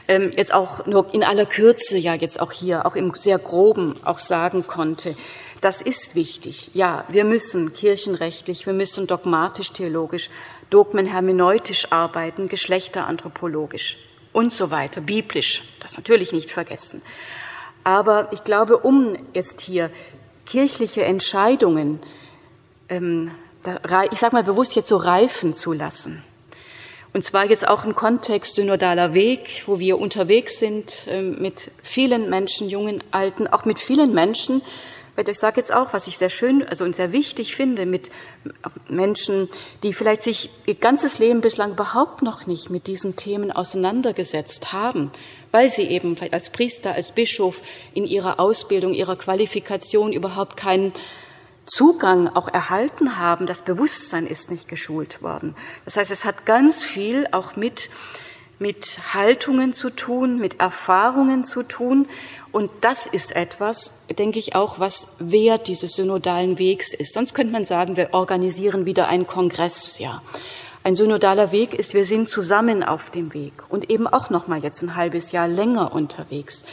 [0.07, 3.95] ähm, jetzt auch nur in aller Kürze, ja jetzt auch hier, auch im sehr groben
[4.05, 5.15] auch sagen konnte,
[5.59, 6.71] das ist wichtig.
[6.73, 10.29] Ja, wir müssen kirchenrechtlich, wir müssen dogmatisch, theologisch,
[10.69, 13.97] dogmenhermeneutisch arbeiten, geschlechteranthropologisch
[14.31, 17.01] und so weiter, biblisch, das natürlich nicht vergessen.
[17.83, 19.91] Aber ich glaube, um jetzt hier
[20.45, 21.99] kirchliche Entscheidungen,
[22.87, 23.31] ähm,
[24.09, 26.23] ich sage mal bewusst jetzt so reifen zu lassen,
[27.13, 32.29] und zwar jetzt auch im Kontext synodaler Weg, wo wir unterwegs sind ähm, mit vielen
[32.29, 34.61] Menschen, jungen, alten, auch mit vielen Menschen.
[35.27, 38.09] Ich sage jetzt auch, was ich sehr schön also und sehr wichtig finde, mit
[38.87, 39.49] Menschen,
[39.83, 45.11] die vielleicht sich ihr ganzes Leben bislang überhaupt noch nicht mit diesen Themen auseinandergesetzt haben,
[45.51, 47.61] weil sie eben als Priester, als Bischof
[47.93, 50.93] in ihrer Ausbildung, ihrer Qualifikation überhaupt keinen
[51.69, 55.55] Zugang auch erhalten haben, das Bewusstsein ist nicht geschult worden.
[55.85, 57.89] Das heißt, es hat ganz viel auch mit,
[58.57, 62.07] mit Haltungen zu tun, mit Erfahrungen zu tun.
[62.51, 67.13] Und das ist etwas, denke ich auch, was Wert dieses synodalen Wegs ist.
[67.13, 70.23] Sonst könnte man sagen, wir organisieren wieder einen Kongress, ja.
[70.81, 74.63] Ein synodaler Weg ist, wir sind zusammen auf dem Weg und eben auch noch mal
[74.63, 76.63] jetzt ein halbes Jahr länger unterwegs.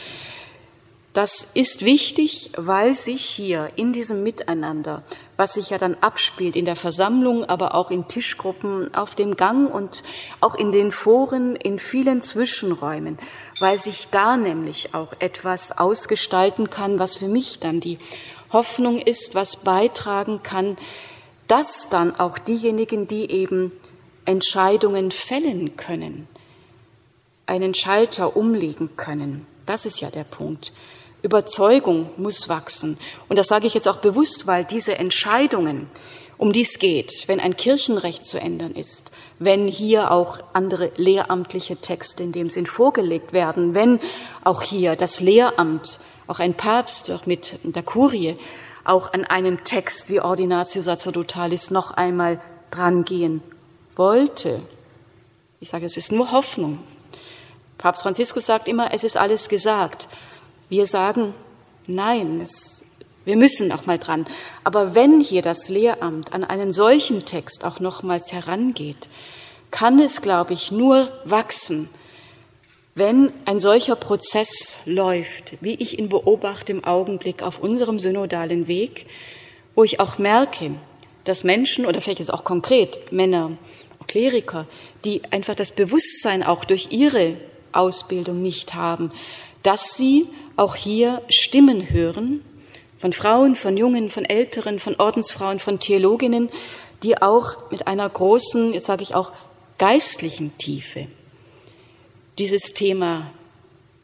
[1.17, 5.01] Das ist wichtig, weil sich hier in diesem Miteinander,
[5.35, 9.73] was sich ja dann abspielt in der Versammlung, aber auch in Tischgruppen, auf dem Gang
[9.73, 10.03] und
[10.41, 13.17] auch in den Foren, in vielen Zwischenräumen,
[13.59, 17.97] weil sich da nämlich auch etwas ausgestalten kann, was für mich dann die
[18.53, 20.77] Hoffnung ist, was beitragen kann,
[21.47, 23.71] dass dann auch diejenigen, die eben
[24.25, 26.27] Entscheidungen fällen können,
[27.47, 29.47] einen Schalter umlegen können.
[29.65, 30.73] Das ist ja der Punkt
[31.21, 32.97] Überzeugung muss wachsen.
[33.27, 35.89] Und das sage ich jetzt auch bewusst, weil diese Entscheidungen,
[36.37, 41.77] um die es geht, wenn ein Kirchenrecht zu ändern ist, wenn hier auch andere lehramtliche
[41.77, 43.99] Texte in dem Sinn vorgelegt werden, wenn
[44.43, 48.37] auch hier das Lehramt, auch ein Papst, auch mit der Kurie,
[48.83, 52.39] auch an einem Text wie Ordinatio Sacerdotalis noch einmal
[52.71, 53.41] drangehen
[53.95, 54.61] wollte.
[55.59, 56.79] Ich sage, es ist nur Hoffnung.
[57.77, 60.07] Papst Franziskus sagt immer, es ist alles gesagt.
[60.69, 61.33] Wir sagen,
[61.87, 62.83] nein, es,
[63.25, 64.25] wir müssen noch mal dran.
[64.63, 69.09] Aber wenn hier das Lehramt an einen solchen Text auch nochmals herangeht,
[69.71, 71.89] kann es, glaube ich, nur wachsen,
[72.95, 79.05] wenn ein solcher Prozess läuft, wie ich ihn beobachte im Augenblick auf unserem synodalen Weg,
[79.75, 80.71] wo ich auch merke,
[81.23, 83.51] dass Menschen oder vielleicht jetzt auch konkret Männer,
[84.07, 84.65] Kleriker,
[85.05, 87.35] die einfach das Bewusstsein auch durch ihre
[87.71, 89.11] Ausbildung nicht haben,
[89.63, 90.27] dass sie
[90.57, 92.43] auch hier Stimmen hören
[92.99, 96.49] von Frauen, von Jungen, von Älteren, von Ordensfrauen, von Theologinnen,
[97.03, 99.31] die auch mit einer großen, jetzt sage ich auch,
[99.77, 101.07] geistlichen Tiefe
[102.37, 103.31] dieses Thema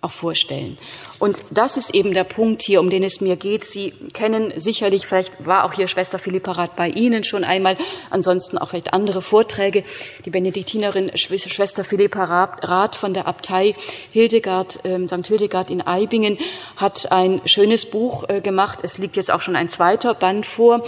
[0.04, 0.78] auch vorstellen.
[1.20, 3.64] Und das ist eben der Punkt hier, um den es mir geht.
[3.64, 7.78] Sie kennen sicherlich, vielleicht war auch hier Schwester Philippa Rath bei Ihnen schon einmal,
[8.10, 9.84] ansonsten auch vielleicht andere Vorträge.
[10.26, 13.76] Die Benediktinerin Schwester Philippa Rath von der Abtei
[14.12, 15.28] Hildegard, äh, St.
[15.28, 16.38] Hildegard in Eibingen
[16.76, 18.80] hat ein schönes Buch äh, gemacht.
[18.84, 20.84] Es liegt jetzt auch schon ein zweiter Band vor.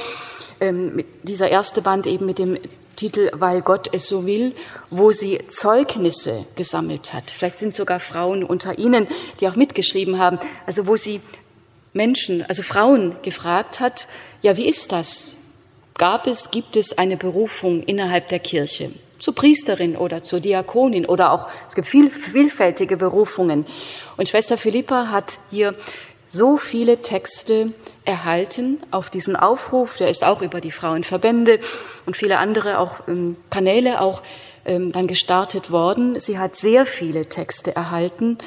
[0.60, 2.58] Ähm, dieser erste Band eben mit dem
[2.96, 4.54] Titel Weil Gott es so will,
[4.90, 7.32] wo sie Zeugnisse gesammelt hat.
[7.32, 9.08] Vielleicht sind sogar Frauen unter Ihnen,
[9.40, 10.40] die auch mitgeschrieben haben.
[10.66, 11.22] Also wo sie
[11.94, 14.08] Menschen, also Frauen gefragt hat,
[14.42, 15.36] ja, wie ist das?
[15.98, 18.92] Gab es, gibt es eine Berufung innerhalb der Kirche?
[19.18, 23.66] Zur Priesterin oder zur Diakonin oder auch, es gibt viel, vielfältige Berufungen.
[24.18, 25.74] Und Schwester Philippa hat hier
[26.28, 27.74] so viele Texte
[28.04, 29.98] erhalten auf diesen Aufruf.
[29.98, 31.60] Der ist auch über die Frauenverbände
[32.06, 34.22] und viele andere auch ähm, Kanäle auch
[34.66, 36.20] ähm, dann gestartet worden.
[36.20, 38.38] Sie hat sehr viele Texte erhalten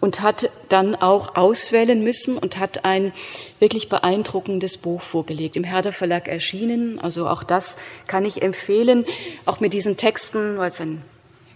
[0.00, 3.12] und hat dann auch auswählen müssen und hat ein
[3.58, 6.98] wirklich beeindruckendes Buch vorgelegt, im Herder Verlag erschienen.
[6.98, 9.06] Also auch das kann ich empfehlen,
[9.46, 11.02] auch mit diesen Texten, weil es ein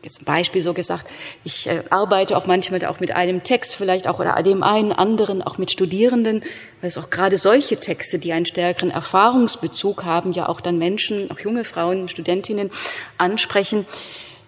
[0.02, 1.06] jetzt Beispiel so gesagt,
[1.44, 5.42] ich äh, arbeite auch manchmal auch mit einem Text, vielleicht auch oder dem einen anderen,
[5.42, 6.42] auch mit Studierenden,
[6.80, 11.30] weil es auch gerade solche Texte, die einen stärkeren Erfahrungsbezug haben, ja auch dann Menschen,
[11.30, 12.70] auch junge Frauen, Studentinnen
[13.18, 13.86] ansprechen.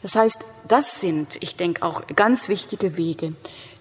[0.02, 3.30] Das heißt, das sind, ich denke, auch ganz wichtige Wege,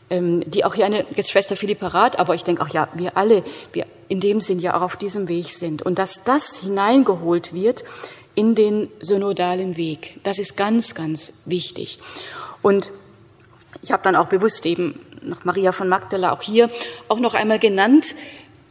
[0.10, 3.16] ähm, die auch hier eine jetzt Schwester Philippa Rath, aber ich denke auch ja, wir
[3.16, 3.44] alle,
[3.74, 7.84] wir in dem Sinn ja auch auf diesem Weg sind und dass das hineingeholt wird
[8.40, 10.18] in den synodalen Weg.
[10.24, 12.00] Das ist ganz, ganz wichtig.
[12.62, 12.90] Und
[13.82, 16.70] ich habe dann auch bewusst eben noch Maria von Magdala auch hier
[17.10, 18.16] auch noch einmal genannt.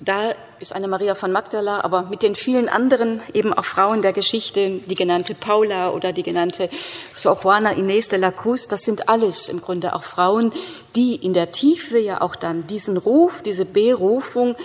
[0.00, 4.14] Da ist eine Maria von Magdala, aber mit den vielen anderen eben auch Frauen der
[4.14, 6.70] Geschichte, die genannte Paula oder die genannte
[7.14, 10.50] Sor Juana Inés de la Cruz, das sind alles im Grunde auch Frauen,
[10.96, 14.56] die in der Tiefe ja auch dann diesen Ruf, diese Berufung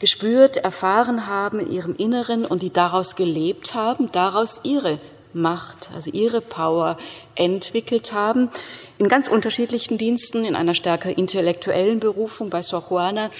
[0.00, 4.98] gespürt, erfahren haben in ihrem Inneren und die daraus gelebt haben, daraus ihre
[5.32, 6.96] Macht, also ihre Power
[7.36, 8.50] entwickelt haben,
[8.98, 13.30] in ganz unterschiedlichen Diensten, in einer stärker intellektuellen Berufung bei Sor Juana,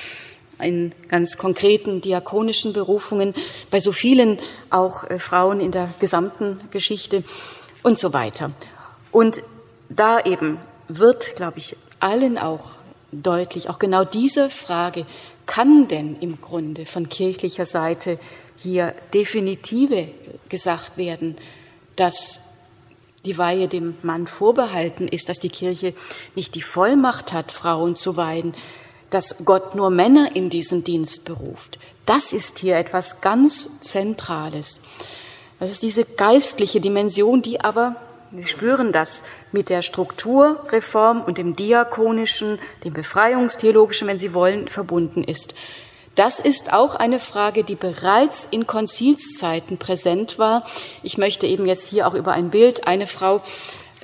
[0.62, 3.34] in ganz konkreten diakonischen Berufungen,
[3.70, 4.38] bei so vielen
[4.68, 7.24] auch äh, Frauen in der gesamten Geschichte
[7.82, 8.52] und so weiter.
[9.10, 9.42] Und
[9.88, 10.58] da eben
[10.88, 12.72] wird, glaube ich, allen auch
[13.10, 15.06] deutlich, auch genau diese Frage,
[15.50, 18.20] kann denn im Grunde von kirchlicher Seite
[18.56, 20.06] hier definitive
[20.48, 21.36] gesagt werden,
[21.96, 22.38] dass
[23.24, 25.92] die Weihe dem Mann vorbehalten ist, dass die Kirche
[26.36, 28.54] nicht die Vollmacht hat, Frauen zu weihen,
[29.10, 31.80] dass Gott nur Männer in diesen Dienst beruft.
[32.06, 34.80] Das ist hier etwas ganz Zentrales.
[35.58, 37.96] Das ist diese geistliche Dimension, die aber
[38.32, 45.24] Sie spüren das mit der Strukturreform und dem diakonischen, dem befreiungstheologischen, wenn Sie wollen, verbunden
[45.24, 45.54] ist.
[46.14, 50.64] Das ist auch eine Frage, die bereits in Konzilszeiten präsent war.
[51.02, 53.42] Ich möchte eben jetzt hier auch über ein Bild eine Frau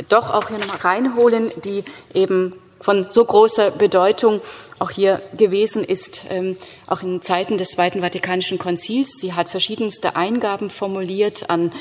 [0.08, 1.84] doch auch hier nochmal reinholen, die
[2.14, 4.40] eben von so großer Bedeutung
[4.78, 9.18] auch hier gewesen ist, ähm, auch in Zeiten des Zweiten Vatikanischen Konzils.
[9.18, 11.72] Sie hat verschiedenste Eingaben formuliert an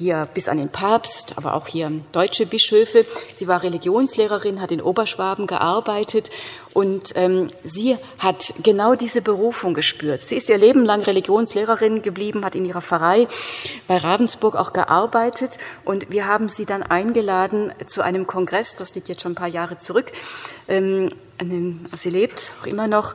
[0.00, 3.04] hier bis an den Papst, aber auch hier deutsche Bischöfe.
[3.34, 6.30] Sie war Religionslehrerin, hat in Oberschwaben gearbeitet
[6.72, 10.22] und ähm, sie hat genau diese Berufung gespürt.
[10.22, 13.28] Sie ist ihr Leben lang Religionslehrerin geblieben, hat in ihrer Pfarrei
[13.88, 19.10] bei Ravensburg auch gearbeitet und wir haben sie dann eingeladen zu einem Kongress, das liegt
[19.10, 20.12] jetzt schon ein paar Jahre zurück.
[20.66, 21.10] Ähm,
[21.94, 23.14] sie lebt auch immer noch.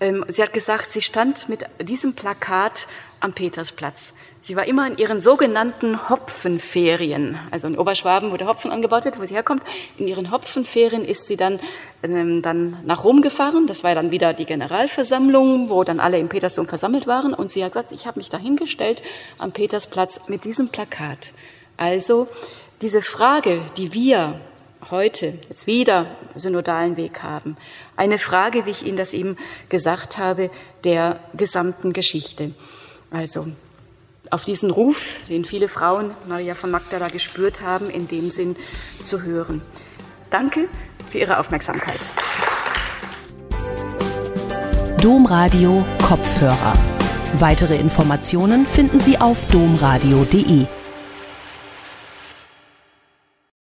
[0.00, 2.86] Ähm, sie hat gesagt, sie stand mit diesem Plakat
[3.20, 4.14] am Petersplatz.
[4.44, 9.20] Sie war immer in ihren sogenannten Hopfenferien, also in Oberschwaben, wo der Hopfen angebaut wird,
[9.20, 9.62] wo sie herkommt.
[9.98, 11.60] In ihren Hopfenferien ist sie dann,
[12.02, 13.68] ähm, dann nach Rom gefahren.
[13.68, 17.34] Das war dann wieder die Generalversammlung, wo dann alle im Petersdom versammelt waren.
[17.34, 19.04] Und sie hat gesagt, ich habe mich dahingestellt
[19.38, 21.32] am Petersplatz mit diesem Plakat.
[21.76, 22.26] Also
[22.80, 24.40] diese Frage, die wir
[24.90, 27.56] heute jetzt wieder synodalen Weg haben.
[27.96, 29.36] Eine Frage, wie ich Ihnen das eben
[29.68, 30.50] gesagt habe,
[30.82, 32.54] der gesamten Geschichte.
[33.12, 33.46] Also
[34.32, 38.56] auf diesen Ruf, den viele Frauen Maria von Magdala gespürt haben, in dem Sinn
[39.02, 39.60] zu hören.
[40.30, 40.68] Danke
[41.10, 42.00] für Ihre Aufmerksamkeit.
[45.02, 46.72] Domradio Kopfhörer.
[47.38, 50.66] Weitere Informationen finden Sie auf domradio.de.